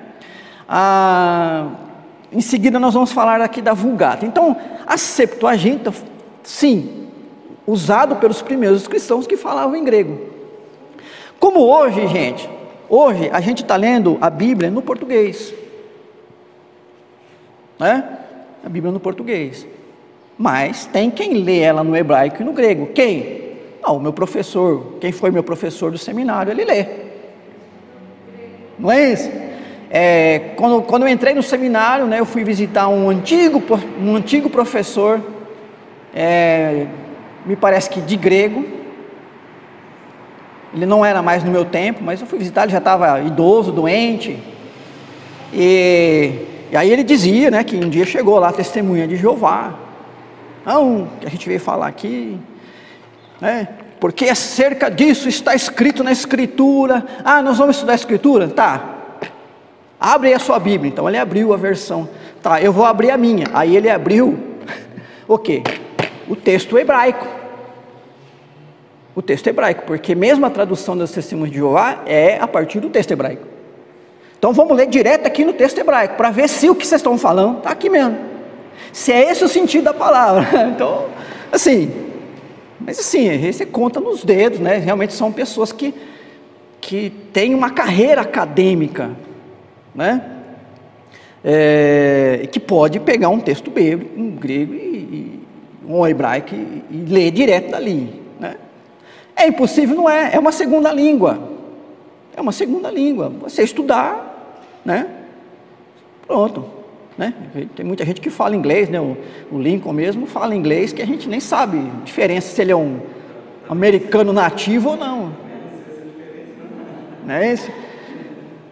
Ah, 0.68 1.68
em 2.32 2.40
seguida, 2.40 2.78
nós 2.78 2.94
vamos 2.94 3.12
falar 3.12 3.40
aqui 3.40 3.62
da 3.62 3.72
Vulgata. 3.72 4.26
Então, 4.26 4.56
a 4.86 4.96
Septuaginta, 4.96 5.92
sim, 6.42 7.08
usado 7.66 8.16
pelos 8.16 8.42
primeiros 8.42 8.86
cristãos 8.88 9.26
que 9.26 9.36
falavam 9.36 9.76
em 9.76 9.84
grego. 9.84 10.34
Como 11.38 11.60
hoje, 11.60 12.06
gente, 12.06 12.48
hoje 12.88 13.28
a 13.32 13.40
gente 13.40 13.62
está 13.62 13.76
lendo 13.76 14.18
a 14.20 14.30
Bíblia 14.30 14.70
no 14.70 14.82
português. 14.82 15.54
Né? 17.78 18.18
A 18.64 18.68
Bíblia 18.68 18.92
no 18.92 19.00
português. 19.00 19.66
Mas 20.38 20.86
tem 20.86 21.10
quem 21.10 21.34
lê 21.34 21.60
ela 21.60 21.82
no 21.82 21.96
hebraico 21.96 22.42
e 22.42 22.44
no 22.44 22.52
grego. 22.52 22.86
Quem? 22.88 23.46
Ah, 23.82 23.92
o 23.92 24.00
meu 24.00 24.12
professor. 24.12 24.94
Quem 25.00 25.12
foi 25.12 25.30
meu 25.30 25.42
professor 25.42 25.90
do 25.90 25.98
seminário, 25.98 26.52
ele 26.52 26.64
lê. 26.64 26.86
Não 28.78 28.92
é 28.92 29.12
isso? 29.12 29.30
É, 29.90 30.50
quando, 30.56 30.82
quando 30.82 31.02
eu 31.04 31.08
entrei 31.08 31.32
no 31.34 31.42
seminário, 31.42 32.06
né, 32.06 32.20
eu 32.20 32.26
fui 32.26 32.44
visitar 32.44 32.88
um 32.88 33.08
antigo, 33.08 33.62
um 33.98 34.16
antigo 34.16 34.50
professor, 34.50 35.20
é, 36.14 36.86
me 37.46 37.56
parece 37.56 37.88
que 37.88 38.00
de 38.00 38.16
grego. 38.16 38.64
Ele 40.74 40.84
não 40.84 41.04
era 41.04 41.22
mais 41.22 41.42
no 41.42 41.50
meu 41.50 41.64
tempo, 41.64 42.00
mas 42.02 42.20
eu 42.20 42.26
fui 42.26 42.38
visitar, 42.38 42.64
ele 42.64 42.72
já 42.72 42.78
estava 42.78 43.20
idoso, 43.20 43.72
doente. 43.72 44.38
E, 45.54 46.32
e 46.70 46.76
aí 46.76 46.90
ele 46.90 47.02
dizia 47.02 47.50
né, 47.50 47.64
que 47.64 47.76
um 47.76 47.88
dia 47.88 48.04
chegou 48.04 48.38
lá 48.38 48.52
testemunha 48.52 49.06
de 49.06 49.16
Jeová. 49.16 49.85
Não, 50.66 51.08
que 51.20 51.26
a 51.28 51.30
gente 51.30 51.46
veio 51.48 51.60
falar 51.60 51.86
aqui, 51.86 52.36
né? 53.40 53.68
Porque 54.00 54.24
acerca 54.24 54.90
disso 54.90 55.28
está 55.28 55.54
escrito 55.54 56.02
na 56.02 56.10
Escritura. 56.10 57.06
Ah, 57.24 57.40
nós 57.40 57.56
vamos 57.56 57.76
estudar 57.76 57.92
a 57.92 57.94
Escritura? 57.94 58.48
Tá. 58.48 58.94
Abre 59.98 60.28
aí 60.28 60.34
a 60.34 60.40
sua 60.40 60.58
Bíblia. 60.58 60.90
Então 60.90 61.08
ele 61.08 61.16
abriu 61.16 61.54
a 61.54 61.56
versão. 61.56 62.08
Tá, 62.42 62.60
eu 62.60 62.72
vou 62.72 62.84
abrir 62.84 63.12
a 63.12 63.16
minha. 63.16 63.46
Aí 63.54 63.76
ele 63.76 63.88
abriu 63.88 64.38
o 65.28 65.38
quê? 65.38 65.62
O 66.28 66.34
texto 66.34 66.76
hebraico. 66.76 67.26
O 69.14 69.22
texto 69.22 69.46
hebraico, 69.46 69.84
porque 69.86 70.14
mesmo 70.14 70.44
a 70.44 70.50
tradução 70.50 70.98
das 70.98 71.10
testemunhas 71.10 71.50
de 71.50 71.56
Jeová 71.56 72.02
é 72.04 72.38
a 72.38 72.46
partir 72.46 72.80
do 72.80 72.90
texto 72.90 73.12
hebraico. 73.12 73.46
Então 74.38 74.52
vamos 74.52 74.76
ler 74.76 74.88
direto 74.88 75.26
aqui 75.26 75.42
no 75.42 75.54
texto 75.54 75.78
hebraico, 75.78 76.16
para 76.16 76.30
ver 76.30 76.48
se 76.48 76.68
o 76.68 76.74
que 76.74 76.86
vocês 76.86 76.98
estão 76.98 77.16
falando 77.16 77.58
está 77.58 77.70
aqui 77.70 77.88
mesmo. 77.88 78.35
Se 78.92 79.12
é 79.12 79.30
esse 79.30 79.44
o 79.44 79.48
sentido 79.48 79.84
da 79.84 79.94
palavra. 79.94 80.46
Então, 80.74 81.06
assim, 81.52 81.90
mas 82.80 82.98
assim, 82.98 83.50
você 83.50 83.64
conta 83.66 84.00
nos 84.00 84.24
dedos, 84.24 84.60
né? 84.60 84.76
Realmente 84.76 85.12
são 85.12 85.32
pessoas 85.32 85.72
que, 85.72 85.94
que 86.80 87.10
têm 87.32 87.54
uma 87.54 87.70
carreira 87.70 88.20
acadêmica, 88.20 89.10
né? 89.94 90.32
É, 91.42 92.48
que 92.50 92.60
pode 92.60 93.00
pegar 93.00 93.28
um 93.28 93.40
texto 93.40 93.70
bíblico, 93.70 94.20
um 94.20 94.30
grego 94.30 94.74
e, 94.74 94.78
e 94.78 95.40
um 95.88 96.06
hebraico 96.06 96.54
e, 96.54 96.84
e, 96.90 97.04
ler 97.08 97.30
direto 97.30 97.70
dali, 97.70 98.22
né? 98.38 98.56
É 99.34 99.46
impossível, 99.46 99.96
não 99.96 100.08
é? 100.08 100.34
É 100.34 100.38
uma 100.38 100.52
segunda 100.52 100.92
língua. 100.92 101.38
É 102.36 102.40
uma 102.40 102.52
segunda 102.52 102.90
língua. 102.90 103.32
Você 103.40 103.62
estudar, 103.62 104.62
né? 104.84 105.08
Pronto. 106.26 106.75
Né? 107.16 107.32
Tem 107.74 107.84
muita 107.84 108.04
gente 108.04 108.20
que 108.20 108.28
fala 108.28 108.54
inglês, 108.54 108.90
né? 108.90 109.00
o, 109.00 109.16
Lincoln 109.58 109.92
mesmo 109.92 110.26
fala 110.26 110.54
inglês 110.54 110.92
que 110.92 111.00
a 111.00 111.06
gente 111.06 111.28
nem 111.28 111.40
sabe 111.40 111.78
a 111.78 112.04
diferença 112.04 112.54
se 112.54 112.60
ele 112.60 112.72
é 112.72 112.76
um 112.76 113.00
americano 113.68 114.32
nativo 114.32 114.90
ou 114.90 114.96
não. 114.96 115.32
Não 117.24 117.34
é 117.34 117.52
isso? 117.52 117.70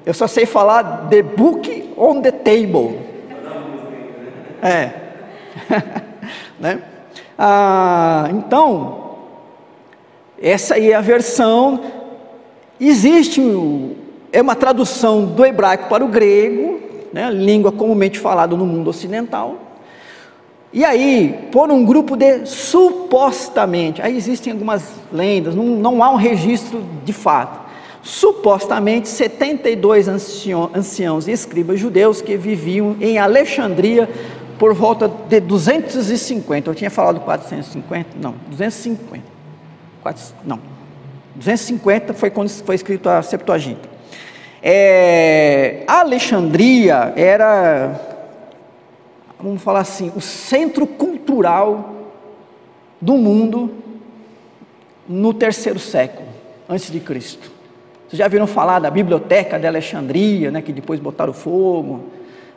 Eu 0.04 0.12
só 0.12 0.26
sei 0.26 0.44
falar 0.44 1.08
the 1.08 1.22
book 1.22 1.94
on 1.96 2.20
the 2.20 2.30
table. 2.30 2.98
É. 4.62 4.90
né? 6.60 6.82
Ah, 7.38 8.28
então, 8.30 9.16
essa 10.40 10.74
aí 10.74 10.92
é 10.92 10.94
a 10.94 11.00
versão. 11.00 11.80
Existe, 12.78 13.40
é 14.32 14.42
uma 14.42 14.54
tradução 14.54 15.24
do 15.24 15.44
hebraico 15.44 15.88
para 15.88 16.04
o 16.04 16.08
grego, 16.08 16.80
né, 17.14 17.30
língua 17.30 17.70
comumente 17.70 18.18
falada 18.18 18.56
no 18.56 18.66
mundo 18.66 18.90
ocidental. 18.90 19.70
E 20.72 20.84
aí, 20.84 21.48
por 21.52 21.70
um 21.70 21.84
grupo 21.84 22.16
de 22.16 22.44
supostamente, 22.44 24.02
aí 24.02 24.16
existem 24.16 24.52
algumas 24.52 24.94
lendas, 25.12 25.54
não, 25.54 25.64
não 25.64 26.02
há 26.02 26.10
um 26.10 26.16
registro 26.16 26.82
de 27.04 27.12
fato. 27.12 27.62
Supostamente 28.02 29.08
72 29.08 30.08
anciãos 30.08 31.28
e 31.28 31.30
escribas 31.30 31.78
judeus 31.78 32.20
que 32.20 32.36
viviam 32.36 32.96
em 33.00 33.16
Alexandria 33.16 34.10
por 34.58 34.74
volta 34.74 35.08
de 35.08 35.38
250. 35.38 36.68
Eu 36.68 36.74
tinha 36.74 36.90
falado 36.90 37.20
450? 37.20 38.10
Não, 38.20 38.34
250. 38.50 39.22
4, 40.02 40.22
não. 40.44 40.58
250 41.36 42.12
foi 42.12 42.30
quando 42.30 42.48
foi 42.48 42.74
escrito 42.74 43.08
a 43.08 43.22
Septuaginta. 43.22 43.93
É, 44.66 45.84
Alexandria 45.86 47.12
era, 47.16 48.00
vamos 49.38 49.60
falar 49.60 49.80
assim, 49.80 50.10
o 50.16 50.22
centro 50.22 50.86
cultural 50.86 51.92
do 52.98 53.18
mundo 53.18 53.74
no 55.06 55.34
terceiro 55.34 55.78
século 55.78 56.26
antes 56.66 56.90
de 56.90 56.98
Cristo. 56.98 57.52
Vocês 58.08 58.18
já 58.18 58.26
viram 58.26 58.46
falar 58.46 58.78
da 58.78 58.90
biblioteca 58.90 59.58
de 59.58 59.66
Alexandria, 59.66 60.50
né, 60.50 60.62
que 60.62 60.72
depois 60.72 60.98
botaram 60.98 61.34
fogo, 61.34 62.06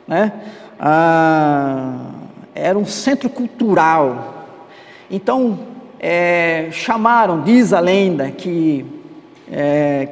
né? 0.06 0.32
Ah, 0.80 2.12
era 2.54 2.78
um 2.78 2.86
centro 2.86 3.28
cultural. 3.28 4.46
Então 5.10 5.58
é, 6.00 6.68
chamaram, 6.72 7.42
diz 7.42 7.74
a 7.74 7.80
lenda 7.80 8.30
que 8.30 8.86
é, 9.52 10.08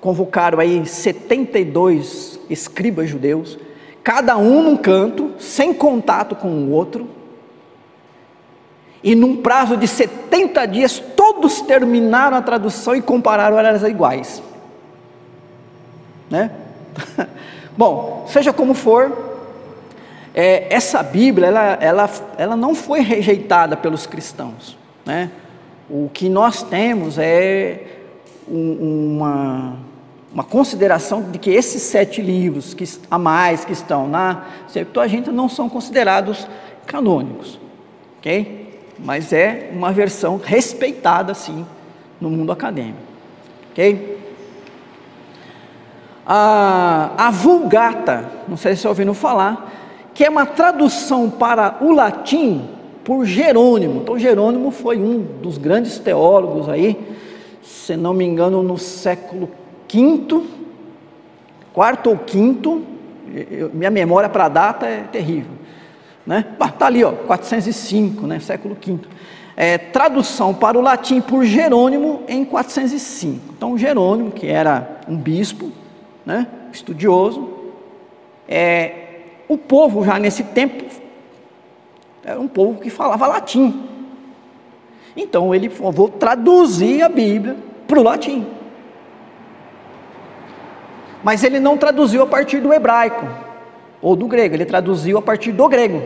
convocaram 0.00 0.60
aí 0.60 0.86
72 0.86 2.38
escribas 2.48 3.10
judeus, 3.10 3.58
cada 4.02 4.36
um 4.36 4.62
num 4.62 4.76
canto, 4.76 5.32
sem 5.38 5.74
contato 5.74 6.34
com 6.34 6.48
o 6.48 6.70
outro, 6.70 7.08
e 9.02 9.14
num 9.14 9.36
prazo 9.36 9.76
de 9.76 9.86
70 9.86 10.66
dias, 10.66 10.98
todos 11.16 11.60
terminaram 11.60 12.36
a 12.36 12.42
tradução 12.42 12.96
e 12.96 13.02
compararam 13.02 13.58
elas 13.58 13.82
iguais. 13.82 14.42
Né? 16.28 16.50
Bom, 17.76 18.26
seja 18.28 18.52
como 18.52 18.74
for, 18.74 19.28
é, 20.34 20.66
essa 20.72 21.02
Bíblia, 21.02 21.46
ela, 21.46 21.78
ela, 21.80 22.10
ela 22.36 22.56
não 22.56 22.74
foi 22.74 23.00
rejeitada 23.00 23.76
pelos 23.76 24.06
cristãos. 24.06 24.76
Né? 25.06 25.30
O 25.88 26.10
que 26.12 26.28
nós 26.28 26.62
temos 26.62 27.18
é 27.18 27.97
um, 28.50 29.16
uma, 29.16 29.76
uma 30.32 30.44
consideração 30.44 31.22
de 31.22 31.38
que 31.38 31.50
esses 31.50 31.82
sete 31.82 32.22
livros 32.22 32.74
que, 32.74 32.84
a 33.10 33.18
mais 33.18 33.64
que 33.64 33.72
estão 33.72 34.08
na 34.08 34.44
Septuaginta 34.68 35.32
não 35.32 35.48
são 35.48 35.68
considerados 35.68 36.46
canônicos, 36.86 37.58
ok? 38.18 38.66
Mas 38.98 39.32
é 39.32 39.70
uma 39.72 39.92
versão 39.92 40.40
respeitada, 40.42 41.34
sim, 41.34 41.64
no 42.20 42.30
mundo 42.30 42.50
acadêmico, 42.50 42.98
ok? 43.70 44.18
A, 46.26 47.12
a 47.16 47.30
Vulgata, 47.30 48.24
não 48.46 48.56
sei 48.56 48.76
se 48.76 48.86
ouviram 48.86 49.14
falar, 49.14 49.72
que 50.12 50.24
é 50.24 50.28
uma 50.28 50.44
tradução 50.44 51.30
para 51.30 51.78
o 51.80 51.92
latim 51.92 52.68
por 53.04 53.24
Jerônimo. 53.24 54.02
Então, 54.02 54.18
Jerônimo 54.18 54.70
foi 54.70 54.98
um 54.98 55.22
dos 55.40 55.56
grandes 55.56 55.98
teólogos 55.98 56.68
aí, 56.68 56.98
se 57.68 57.96
não 57.96 58.14
me 58.14 58.24
engano, 58.24 58.62
no 58.62 58.78
século 58.78 59.50
quinto, 59.86 60.46
quarto 61.72 62.08
ou 62.10 62.16
quinto, 62.16 62.82
minha 63.74 63.90
memória 63.90 64.28
para 64.28 64.46
a 64.46 64.48
data 64.48 64.86
é 64.86 65.02
terrível, 65.02 65.52
né? 66.26 66.44
Está 66.58 66.86
ali, 66.86 67.04
ó, 67.04 67.12
405, 67.12 68.26
né? 68.26 68.40
Século 68.40 68.74
quinto. 68.74 69.08
É, 69.54 69.76
tradução 69.76 70.54
para 70.54 70.78
o 70.78 70.80
latim 70.80 71.20
por 71.20 71.44
Jerônimo 71.44 72.22
em 72.26 72.44
405. 72.44 73.52
Então, 73.56 73.76
Jerônimo, 73.76 74.30
que 74.30 74.46
era 74.46 75.00
um 75.06 75.16
bispo, 75.16 75.70
né? 76.24 76.46
Estudioso, 76.72 77.50
é, 78.48 78.94
o 79.46 79.58
povo 79.58 80.04
já 80.04 80.18
nesse 80.18 80.42
tempo 80.42 80.84
era 82.24 82.40
um 82.40 82.48
povo 82.48 82.80
que 82.80 82.88
falava 82.88 83.26
latim. 83.26 83.97
Então 85.18 85.52
ele 85.52 85.68
falou: 85.68 85.90
vou 85.90 86.08
traduzir 86.08 87.02
a 87.02 87.08
Bíblia 87.08 87.56
para 87.88 87.98
o 87.98 88.02
latim. 88.02 88.46
Mas 91.24 91.42
ele 91.42 91.58
não 91.58 91.76
traduziu 91.76 92.22
a 92.22 92.26
partir 92.26 92.60
do 92.60 92.72
hebraico 92.72 93.26
ou 94.00 94.14
do 94.14 94.28
grego, 94.28 94.54
ele 94.54 94.64
traduziu 94.64 95.18
a 95.18 95.22
partir 95.22 95.50
do 95.50 95.68
grego, 95.68 96.00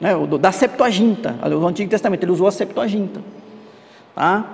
né, 0.00 0.12
da 0.40 0.50
Septuaginta, 0.50 1.30
do 1.30 1.64
Antigo 1.64 1.88
Testamento, 1.88 2.24
ele 2.24 2.32
usou 2.32 2.48
a 2.48 2.52
Septuaginta. 2.52 3.20
Tá? 4.12 4.44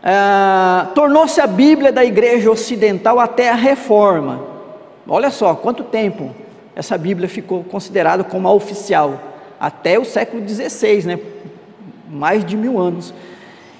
Ah, 0.00 0.92
Tornou-se 0.94 1.40
a 1.40 1.46
Bíblia 1.48 1.90
da 1.90 2.04
igreja 2.04 2.48
ocidental 2.48 3.18
até 3.18 3.50
a 3.50 3.56
reforma. 3.56 4.40
Olha 5.08 5.30
só 5.30 5.56
quanto 5.56 5.82
tempo 5.82 6.32
essa 6.76 6.96
Bíblia 6.96 7.28
ficou 7.28 7.64
considerada 7.64 8.22
como 8.22 8.46
a 8.46 8.52
oficial, 8.52 9.20
até 9.58 9.98
o 9.98 10.04
século 10.04 10.48
XVI, 10.48 11.02
né? 11.06 11.18
Mais 12.08 12.44
de 12.44 12.56
mil 12.56 12.78
anos 12.78 13.12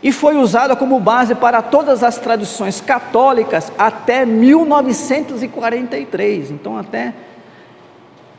e 0.02 0.10
foi 0.12 0.36
usada 0.36 0.76
como 0.76 1.00
base 1.00 1.34
para 1.34 1.60
todas 1.60 2.04
as 2.04 2.16
tradições 2.18 2.80
católicas 2.80 3.72
até 3.76 4.24
1943. 4.26 6.52
Então, 6.52 6.78
até 6.78 7.12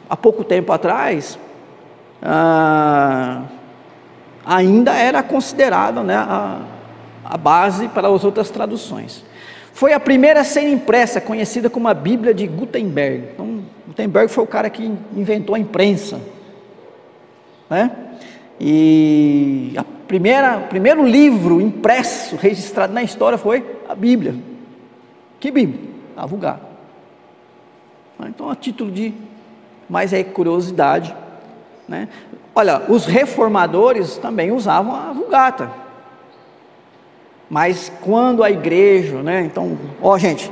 há 0.09 0.15
pouco 0.15 0.45
tempo 0.45 0.71
atrás, 0.71 1.37
ah, 2.21 3.41
ainda 4.45 4.93
era 4.93 5.23
considerada 5.23 6.03
né, 6.03 6.15
a, 6.15 6.59
a 7.25 7.37
base 7.37 7.89
para 7.89 8.07
as 8.07 8.23
outras 8.23 8.49
traduções. 8.49 9.25
Foi 9.73 9.91
a 9.93 9.99
primeira 9.99 10.39
a 10.41 10.45
ser 10.45 10.69
impressa, 10.69 11.19
conhecida 11.19 11.69
como 11.69 11.89
a 11.89 11.93
Bíblia 11.93 12.33
de 12.33 12.47
Gutenberg. 12.47 13.31
Então, 13.33 13.63
Gutenberg 13.87 14.31
foi 14.31 14.43
o 14.43 14.47
cara 14.47 14.69
que 14.69 14.85
inventou 15.13 15.53
a 15.53 15.59
imprensa. 15.59 16.21
Né? 17.69 17.91
E 18.59 19.73
a 19.77 19.83
primeira, 20.07 20.57
o 20.57 20.67
primeiro 20.67 21.05
livro 21.05 21.61
impresso, 21.61 22.35
registrado 22.35 22.93
na 22.93 23.03
história 23.03 23.37
foi 23.37 23.63
a 23.87 23.93
Bíblia. 23.93 24.35
Que 25.39 25.51
Bíblia? 25.51 25.81
A 26.15 26.25
Vulgata. 26.25 26.65
Então, 28.25 28.49
a 28.49 28.55
título 28.55 28.91
de 28.91 29.13
mais 29.87 30.11
é 30.11 30.23
curiosidade, 30.23 31.15
né? 31.87 32.09
Olha, 32.55 32.81
os 32.89 33.05
reformadores 33.05 34.17
também 34.17 34.51
usavam 34.51 34.95
a 34.95 35.13
Vulgata. 35.13 35.71
Mas 37.47 37.91
quando 38.01 38.43
a 38.43 38.49
igreja, 38.49 39.21
né? 39.21 39.41
Então, 39.41 39.77
ó, 40.01 40.17
gente, 40.17 40.51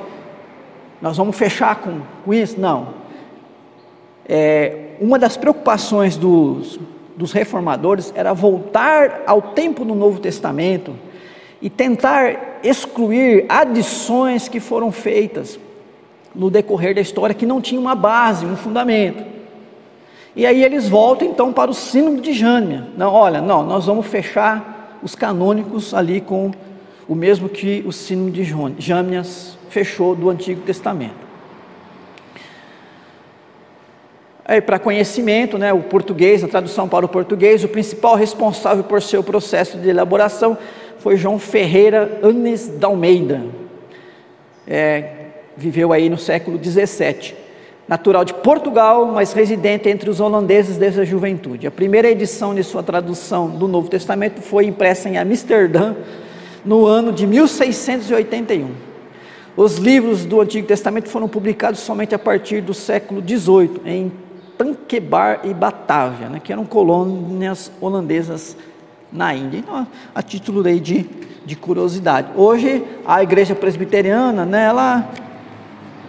nós 1.02 1.18
vamos 1.18 1.36
fechar 1.36 1.78
com, 1.78 2.02
com 2.24 2.34
isso? 2.34 2.60
Não. 2.60 2.94
É, 4.28 4.96
uma 5.02 5.18
das 5.18 5.36
preocupações 5.36 6.16
dos 6.16 6.80
dos 7.16 7.32
reformadores 7.32 8.12
era 8.16 8.34
voltar 8.34 9.24
ao 9.26 9.42
tempo 9.42 9.86
do 9.86 9.96
Novo 9.96 10.20
Testamento 10.20 10.96
e 11.62 11.70
tentar 11.70 12.60
excluir 12.64 13.46
adições 13.48 14.48
que 14.48 14.60
foram 14.60 14.92
feitas 14.92 15.60
no 16.34 16.50
decorrer 16.50 16.94
da 16.94 17.02
história 17.02 17.34
que 17.34 17.46
não 17.46 17.62
tinham 17.62 17.82
uma 17.82 17.96
base, 17.96 18.46
um 18.46 18.58
fundamento. 18.58 19.24
E 20.36 20.46
aí 20.46 20.62
eles 20.64 20.90
voltam 20.90 21.28
então 21.28 21.54
para 21.54 21.72
o 21.72 21.74
sino 21.74 22.20
de 22.20 22.34
Jânia. 22.34 22.90
Não, 22.98 23.14
olha, 23.14 23.42
não, 23.42 23.64
nós 23.64 23.86
vamos 23.86 24.06
fechar 24.06 25.00
os 25.02 25.16
canônicos 25.16 25.94
ali 25.94 26.20
com 26.20 26.52
o 27.08 27.16
mesmo 27.16 27.48
que 27.48 27.84
o 27.88 27.92
sino 27.92 28.30
de 28.30 28.44
Jânias 28.78 29.58
fechou 29.70 30.16
do 30.16 30.30
Antigo 30.30 30.62
Testamento. 30.62 31.25
Aí, 34.48 34.62
para 34.62 34.78
conhecimento, 34.78 35.58
né, 35.58 35.74
o 35.74 35.82
português, 35.82 36.44
a 36.44 36.48
tradução 36.48 36.88
para 36.88 37.04
o 37.04 37.10
português, 37.10 37.64
o 37.64 37.68
principal 37.68 38.14
responsável 38.14 38.84
por 38.84 39.02
seu 39.02 39.24
processo 39.24 39.76
de 39.80 39.90
elaboração 39.90 40.56
foi 41.00 41.18
João 41.18 41.40
Ferreira 41.40 42.20
Anes 42.22 42.68
da 42.68 42.86
Almeida. 42.86 43.42
É, 44.68 45.10
viveu 45.58 45.92
aí 45.92 46.10
no 46.10 46.18
século 46.18 46.60
17. 46.60 47.36
Natural 47.88 48.24
de 48.24 48.36
Portugal, 48.36 49.08
mas 49.08 49.34
residente 49.34 49.90
entre 49.90 50.12
os 50.12 50.20
holandeses 50.20 50.78
desde 50.78 51.02
a 51.02 51.06
juventude. 51.06 51.66
A 51.66 51.72
primeira 51.72 52.10
edição 52.10 52.54
de 52.54 52.64
sua 52.64 52.84
tradução 52.84 53.50
do 53.50 53.68
Novo 53.68 53.90
Testamento 53.90 54.42
foi 54.42 54.66
impressa 54.66 55.10
em 55.10 55.18
Amsterdã 55.18 55.96
no 56.64 56.86
ano 56.86 57.12
de 57.12 57.26
1681. 57.26 58.70
Os 59.58 59.78
livros 59.78 60.26
do 60.26 60.42
Antigo 60.42 60.68
Testamento 60.68 61.10
foram 61.10 61.28
publicados 61.28 61.80
somente 61.80 62.14
a 62.14 62.20
partir 62.20 62.62
do 62.62 62.74
século 62.74 63.22
XVIII, 63.22 63.82
em 63.86 64.12
Tanquebar 64.58 65.42
e 65.44 65.54
Batávia, 65.54 66.30
né, 66.30 66.42
que 66.44 66.52
eram 66.52 66.66
colônias 66.66 67.72
holandesas 67.82 68.56
na 69.12 69.34
Índia. 69.34 69.60
Então, 69.60 69.88
a 70.14 70.22
título 70.22 70.64
de, 70.64 71.10
de 71.46 71.56
curiosidade. 71.56 72.30
Hoje, 72.36 72.84
a 73.06 73.22
igreja 73.22 73.56
presbiteriana, 73.56 74.46
né, 74.46 74.66
ela 74.66 75.10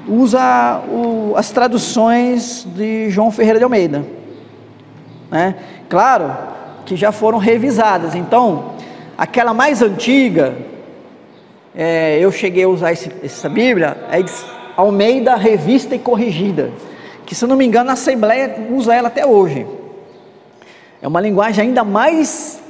usa 0.08 0.82
o, 0.88 1.34
as 1.36 1.50
traduções 1.50 2.66
de 2.74 3.10
João 3.10 3.30
Ferreira 3.30 3.58
de 3.58 3.64
Almeida. 3.64 4.04
Né? 5.30 5.56
Claro 5.88 6.36
que 6.84 6.96
já 6.96 7.10
foram 7.10 7.38
revisadas, 7.38 8.14
então, 8.14 8.76
aquela 9.18 9.52
mais 9.52 9.82
antiga, 9.82 10.56
é, 11.74 12.18
eu 12.20 12.30
cheguei 12.30 12.62
a 12.62 12.68
usar 12.68 12.92
esse, 12.92 13.10
essa 13.22 13.48
Bíblia, 13.48 13.96
é 14.10 14.24
Almeida 14.76 15.34
Revista 15.34 15.96
e 15.96 15.98
Corrigida, 15.98 16.70
que 17.26 17.34
se 17.34 17.46
não 17.46 17.56
me 17.56 17.66
engano 17.66 17.90
a 17.90 17.94
Assembleia 17.94 18.68
usa 18.70 18.94
ela 18.94 19.08
até 19.08 19.26
hoje. 19.26 19.66
É 21.02 21.08
uma 21.08 21.20
linguagem 21.20 21.66
ainda 21.68 21.84
mais 21.84 22.62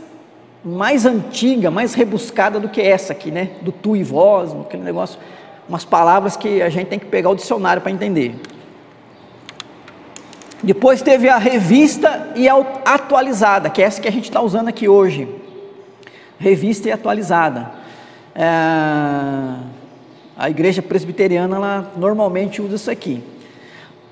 mais 0.65 1.07
antiga, 1.07 1.71
mais 1.71 1.95
rebuscada 1.95 2.59
do 2.59 2.69
que 2.69 2.81
essa 2.81 3.13
aqui, 3.13 3.31
né? 3.31 3.51
Do 3.63 3.71
tu 3.71 3.95
e 3.95 4.03
vós, 4.03 4.53
aquele 4.53 4.83
negócio, 4.83 5.17
umas 5.69 5.85
palavras 5.85 6.37
que 6.37 6.61
a 6.61 6.69
gente 6.69 6.89
tem 6.89 6.99
que 6.99 7.07
pegar 7.07 7.31
o 7.31 7.37
dicionário 7.37 7.81
para 7.81 7.93
entender. 7.93 8.35
Depois 10.61 11.03
teve 11.03 11.29
a 11.29 11.39
revista 11.39 12.33
e 12.35 12.49
a 12.49 12.57
atualizada, 12.85 13.71
que 13.71 13.81
é 13.81 13.85
essa 13.85 14.01
que 14.01 14.09
a 14.09 14.13
gente 14.13 14.25
está 14.25 14.41
usando 14.41 14.67
aqui 14.67 14.89
hoje. 14.89 15.29
Revista 16.37 16.89
e 16.89 16.93
atualizada. 16.93 17.71
É, 18.35 18.47
a 20.37 20.51
igreja 20.51 20.83
presbiteriana 20.83 21.57
ela 21.57 21.93
normalmente 21.97 22.61
usa 22.61 22.75
isso 22.75 22.91
aqui. 22.91 23.23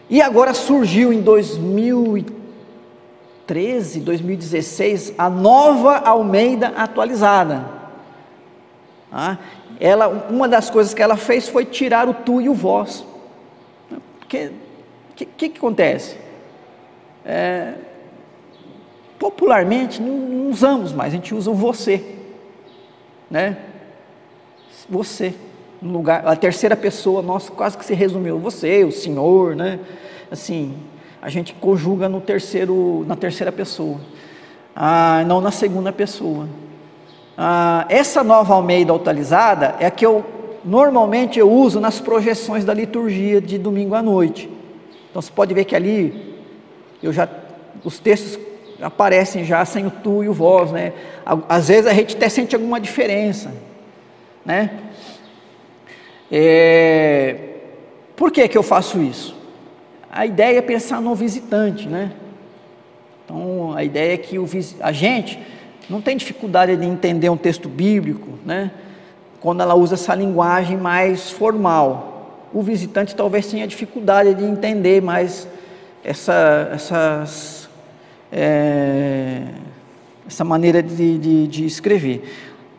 E 0.09 0.21
agora 0.21 0.55
surgiu 0.55 1.13
em 1.13 1.21
2013, 1.21 4.01
2016, 4.01 5.15
a 5.17 5.31
nova 5.31 5.99
Almeida 5.99 6.69
atualizada. 6.77 7.65
Ah, 9.11 9.39
ela, 9.81 10.29
uma 10.31 10.47
das 10.49 10.71
coisas 10.71 10.95
que 10.95 11.03
ela 11.03 11.17
fez 11.17 11.49
foi 11.49 11.65
tirar 11.65 12.09
o 12.09 12.15
tu 12.15 12.41
e 12.41 12.49
o 12.49 12.55
vós. 12.55 13.05
O 13.91 14.01
que, 14.29 14.53
que, 15.15 15.49
que, 15.49 15.59
acontece? 15.59 16.17
É, 17.25 17.75
popularmente 19.19 20.01
não, 20.03 20.17
não 20.17 20.51
usamos 20.51 20.93
mais, 20.93 21.13
a 21.13 21.17
gente 21.17 21.35
usa 21.35 21.51
o 21.51 21.55
você, 21.55 22.17
né? 23.31 23.57
você, 24.89 25.35
lugar, 25.93 26.26
a 26.26 26.35
terceira 26.35 26.76
pessoa, 26.76 27.22
nossa, 27.22 27.51
quase 27.53 27.76
que 27.76 27.85
se 27.85 27.95
resumiu, 27.95 28.39
você, 28.39 28.85
o 28.85 28.93
senhor, 28.93 29.55
né? 29.55 29.78
Assim, 30.30 30.74
a 31.20 31.28
gente 31.28 31.55
conjuga 31.55 32.09
no 32.09 32.20
terceiro, 32.20 33.05
na 33.07 33.16
terceira 33.16 33.53
pessoa, 33.53 33.99
ah, 34.74 35.22
não 35.26 35.41
na 35.41 35.51
segunda 35.51 35.93
pessoa. 35.93 36.49
Ah, 37.37 37.87
essa 37.89 38.22
nova 38.22 38.55
Almeida 38.55 38.95
atualizada 38.95 39.74
é 39.78 39.87
a 39.87 39.91
que 39.91 40.05
eu 40.05 40.24
normalmente 40.64 41.39
eu 41.39 41.51
uso 41.51 41.78
nas 41.78 42.01
projeções 42.01 42.64
da 42.64 42.72
liturgia 42.72 43.41
de 43.41 43.59
domingo 43.59 43.95
à 43.95 44.03
noite. 44.03 44.49
Então 45.11 45.20
você 45.20 45.30
pode 45.30 45.53
ver 45.53 45.64
que 45.64 45.76
ali 45.76 46.35
eu 47.03 47.12
já 47.12 47.28
os 47.85 47.99
textos 47.99 48.39
aparecem 48.80 49.45
já 49.45 49.64
sem 49.64 49.87
o 49.87 49.91
tu 49.91 50.24
e 50.24 50.28
o 50.28 50.32
vós, 50.32 50.72
né? 50.72 50.93
Às 51.49 51.68
vezes 51.68 51.87
a 51.87 51.93
gente 51.93 52.16
até 52.16 52.28
sente 52.28 52.55
alguma 52.55 52.80
diferença 52.80 53.51
né? 54.45 54.70
É, 56.31 57.37
por 58.16 58.31
que, 58.31 58.49
que 58.49 58.57
eu 58.57 58.62
faço 58.62 59.01
isso? 59.03 59.37
A 60.11 60.25
ideia 60.25 60.59
é 60.59 60.62
pensar 60.62 61.01
no 61.01 61.14
visitante, 61.14 61.89
né? 61.89 62.12
Então, 63.25 63.72
a 63.75 63.83
ideia 63.83 64.14
é 64.14 64.16
que 64.16 64.39
o, 64.39 64.49
a 64.81 64.93
gente 64.93 65.39
não 65.89 66.01
tem 66.01 66.16
dificuldade 66.16 66.77
de 66.77 66.87
entender 66.87 67.29
um 67.29 67.37
texto 67.37 67.68
bíblico, 67.68 68.39
né? 68.45 68.70
Quando 69.41 69.61
ela 69.61 69.75
usa 69.75 69.95
essa 69.95 70.14
linguagem 70.14 70.77
mais 70.77 71.31
formal. 71.31 72.49
O 72.53 72.62
visitante 72.62 73.16
talvez 73.16 73.47
tenha 73.47 73.66
dificuldade 73.66 74.35
de 74.35 74.45
entender 74.45 75.03
mais 75.03 75.49
essa, 76.05 76.70
essas, 76.72 77.68
é, 78.31 79.43
essa 80.27 80.45
maneira 80.45 80.83
de, 80.83 81.18
de, 81.18 81.47
de 81.49 81.66
escrever. 81.66 82.22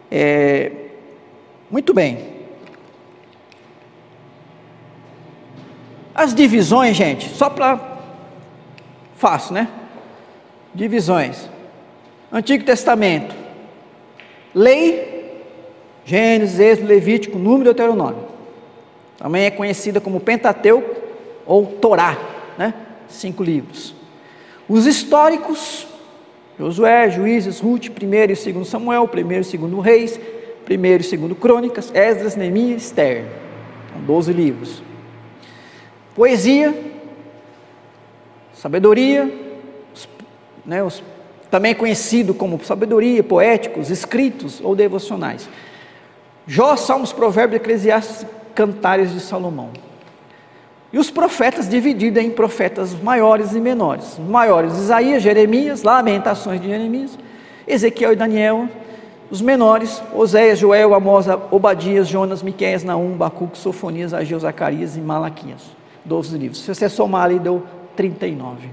É, 0.09 0.71
muito 1.69 1.93
bem. 1.93 2.34
As 6.15 6.33
divisões, 6.33 6.95
gente, 6.95 7.29
só 7.35 7.49
para. 7.49 7.99
Fácil, 9.17 9.53
né? 9.53 9.67
Divisões. 10.73 11.49
Antigo 12.31 12.63
Testamento. 12.63 13.35
Lei, 14.53 15.43
Gênesis, 16.05 16.57
Êxodo, 16.57 16.87
Levítico, 16.87 17.37
Número 17.37 17.63
e 17.63 17.65
Deuteronômio. 17.65 18.23
Também 19.17 19.43
é 19.43 19.51
conhecida 19.51 19.99
como 19.99 20.21
Pentateuco 20.21 20.95
ou 21.45 21.65
Torá, 21.65 22.17
né? 22.57 22.73
Cinco 23.09 23.43
livros. 23.43 23.93
Os 24.69 24.85
históricos, 24.85 25.85
Josué, 26.57 27.09
Juízes, 27.09 27.59
Ruth, 27.59 27.87
1 27.89 28.13
e 28.13 28.53
2 28.53 28.67
Samuel, 28.67 29.09
1 29.13 29.19
e 29.19 29.41
2 29.41 29.83
Reis, 29.83 30.19
primeiro 30.63 31.01
e 31.01 31.05
segundo 31.05 31.35
Crônicas, 31.35 31.91
Esdras, 31.93 32.37
Neemias, 32.37 32.83
Esther. 32.83 33.25
São 33.91 34.01
12 34.01 34.31
livros. 34.31 34.81
Poesia, 36.15 36.73
sabedoria, 38.53 39.29
né, 40.65 40.81
os, 40.81 41.03
também 41.51 41.75
conhecido 41.75 42.33
como 42.33 42.63
sabedoria, 42.63 43.21
poéticos, 43.21 43.89
escritos 43.89 44.61
ou 44.63 44.75
devocionais. 44.75 45.47
Jó, 46.47 46.77
Salmos, 46.77 47.11
Provérbios, 47.11 47.61
Eclesiastes, 47.61 48.25
Cantares 48.55 49.11
de 49.11 49.19
Salomão. 49.19 49.71
E 50.93 50.97
os 50.97 51.11
profetas 51.11 51.67
divididos 51.67 52.23
em 52.23 52.31
profetas 52.31 52.93
maiores 52.93 53.53
e 53.53 53.59
menores. 53.59 54.17
Os 54.17 54.29
maiores, 54.29 54.77
Isaías, 54.77 55.21
Jeremias, 55.21 55.83
Lamentações 55.83 56.61
de 56.61 56.67
Jeremias, 56.67 57.19
Ezequiel 57.67 58.13
e 58.13 58.15
Daniel, 58.15 58.69
os 59.29 59.41
menores, 59.41 60.01
Oséias, 60.13 60.59
Joel, 60.59 60.93
Amós, 60.93 61.25
Obadias, 61.51 62.07
Jonas, 62.07 62.41
Miqueias, 62.41 62.85
Naum, 62.85 63.17
Bacuco, 63.17 63.57
Sofonias, 63.57 64.13
Ageu, 64.13 64.39
Zacarias 64.39 64.95
e 64.95 65.01
Malaquias. 65.01 65.75
Doze 66.05 66.37
livros. 66.37 66.61
Se 66.61 66.73
você 66.73 66.87
somar 66.87 67.23
ali, 67.23 67.39
deu 67.39 67.63
39. 67.95 68.69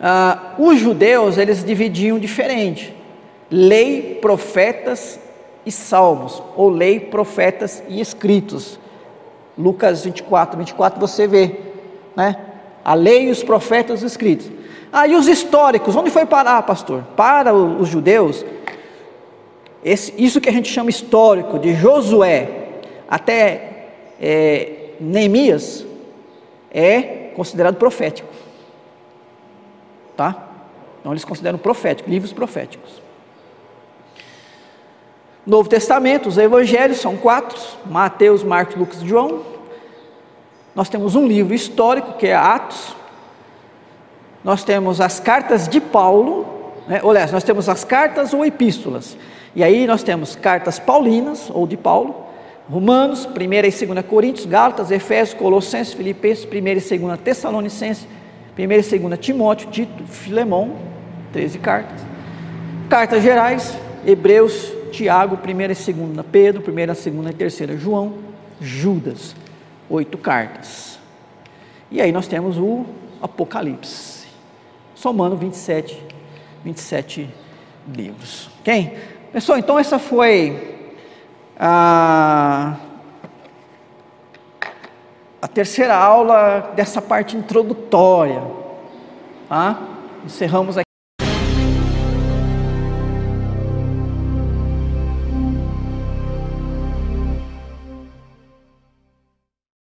Ah, 0.00 0.54
os 0.58 0.78
judeus, 0.78 1.36
eles 1.36 1.64
dividiam 1.64 2.18
diferente. 2.18 2.94
Lei, 3.50 4.18
profetas 4.20 5.20
e 5.66 5.70
salmos. 5.70 6.42
Ou 6.56 6.70
lei, 6.70 6.98
profetas 6.98 7.82
e 7.88 8.00
escritos. 8.00 8.80
Lucas 9.56 10.04
24, 10.04 10.56
24 10.58 11.00
você 11.00 11.26
vê, 11.26 11.56
né? 12.16 12.36
A 12.84 12.94
lei, 12.94 13.28
os 13.28 13.42
profetas 13.42 14.00
e 14.00 14.04
os 14.06 14.12
escritos. 14.12 14.50
Aí 14.90 15.12
ah, 15.12 15.18
os 15.18 15.28
históricos, 15.28 15.94
onde 15.94 16.10
foi 16.10 16.24
parar, 16.24 16.62
pastor? 16.62 17.02
Para 17.14 17.52
os 17.52 17.88
judeus, 17.88 18.46
esse, 19.84 20.14
isso 20.16 20.40
que 20.40 20.48
a 20.48 20.52
gente 20.52 20.72
chama 20.72 20.88
histórico, 20.88 21.58
de 21.58 21.74
Josué 21.74 22.48
até 23.08 23.88
é, 24.20 24.77
Neemias, 25.00 25.84
é 26.70 27.30
considerado 27.34 27.76
profético. 27.76 28.28
Tá? 30.16 30.48
Então 31.00 31.12
eles 31.12 31.24
consideram 31.24 31.58
profético, 31.58 32.10
livros 32.10 32.32
proféticos. 32.32 33.02
Novo 35.46 35.68
Testamento, 35.68 36.28
os 36.28 36.36
evangelhos 36.36 36.98
são 36.98 37.16
quatro: 37.16 37.58
Mateus, 37.86 38.42
Marcos, 38.42 38.76
Lucas 38.76 39.00
e 39.00 39.08
João. 39.08 39.42
Nós 40.74 40.88
temos 40.88 41.14
um 41.14 41.26
livro 41.26 41.54
histórico, 41.54 42.14
que 42.14 42.26
é 42.26 42.34
Atos, 42.34 42.94
nós 44.44 44.62
temos 44.62 45.00
as 45.00 45.18
cartas 45.18 45.68
de 45.68 45.80
Paulo, 45.80 46.46
né? 46.86 47.00
aliás, 47.02 47.32
nós 47.32 47.42
temos 47.42 47.68
as 47.68 47.84
cartas 47.84 48.32
ou 48.32 48.44
epístolas. 48.44 49.16
E 49.54 49.64
aí 49.64 49.86
nós 49.86 50.02
temos 50.02 50.36
cartas 50.36 50.78
paulinas 50.78 51.50
ou 51.50 51.66
de 51.66 51.76
Paulo, 51.76 52.27
Romanos, 52.68 53.26
1 53.26 53.52
e 53.52 53.86
2 53.86 54.06
Coríntios, 54.06 54.46
Gálatas, 54.46 54.90
Efésios, 54.90 55.38
Colossenses, 55.38 55.94
Filipenses, 55.94 56.44
1 56.44 56.54
e 56.54 56.60
2 56.60 57.20
Tessalonicenses, 57.20 58.06
1 58.58 58.62
e 58.62 58.66
2 58.66 59.18
Timóteo, 59.18 59.70
Tito, 59.70 60.04
Filemão, 60.04 60.76
13 61.32 61.58
cartas. 61.58 62.02
Cartas 62.90 63.22
gerais, 63.22 63.76
Hebreus, 64.06 64.72
Tiago, 64.92 65.36
1 65.36 65.60
e 65.60 65.66
2 65.66 65.88
Pedro, 66.30 66.62
1 66.70 66.78
e 66.78 66.86
2 66.86 67.06
e 67.06 67.32
3 67.32 67.80
João, 67.80 68.14
Judas, 68.60 69.34
oito 69.88 70.18
cartas. 70.18 70.98
E 71.90 72.02
aí 72.02 72.12
nós 72.12 72.26
temos 72.26 72.58
o 72.58 72.84
Apocalipse 73.22 74.18
somando 74.94 75.36
27, 75.36 76.02
27 76.64 77.30
livros. 77.94 78.50
Ok? 78.60 78.98
Pessoal, 79.32 79.58
então 79.58 79.78
essa 79.78 79.98
foi 79.98 80.77
a, 81.58 82.76
a 85.42 85.48
terceira 85.48 85.96
aula 85.96 86.72
dessa 86.76 87.02
parte 87.02 87.36
introdutória. 87.36 88.42
Tá? 89.48 89.78
Encerramos 90.24 90.76
aqui. 90.76 90.87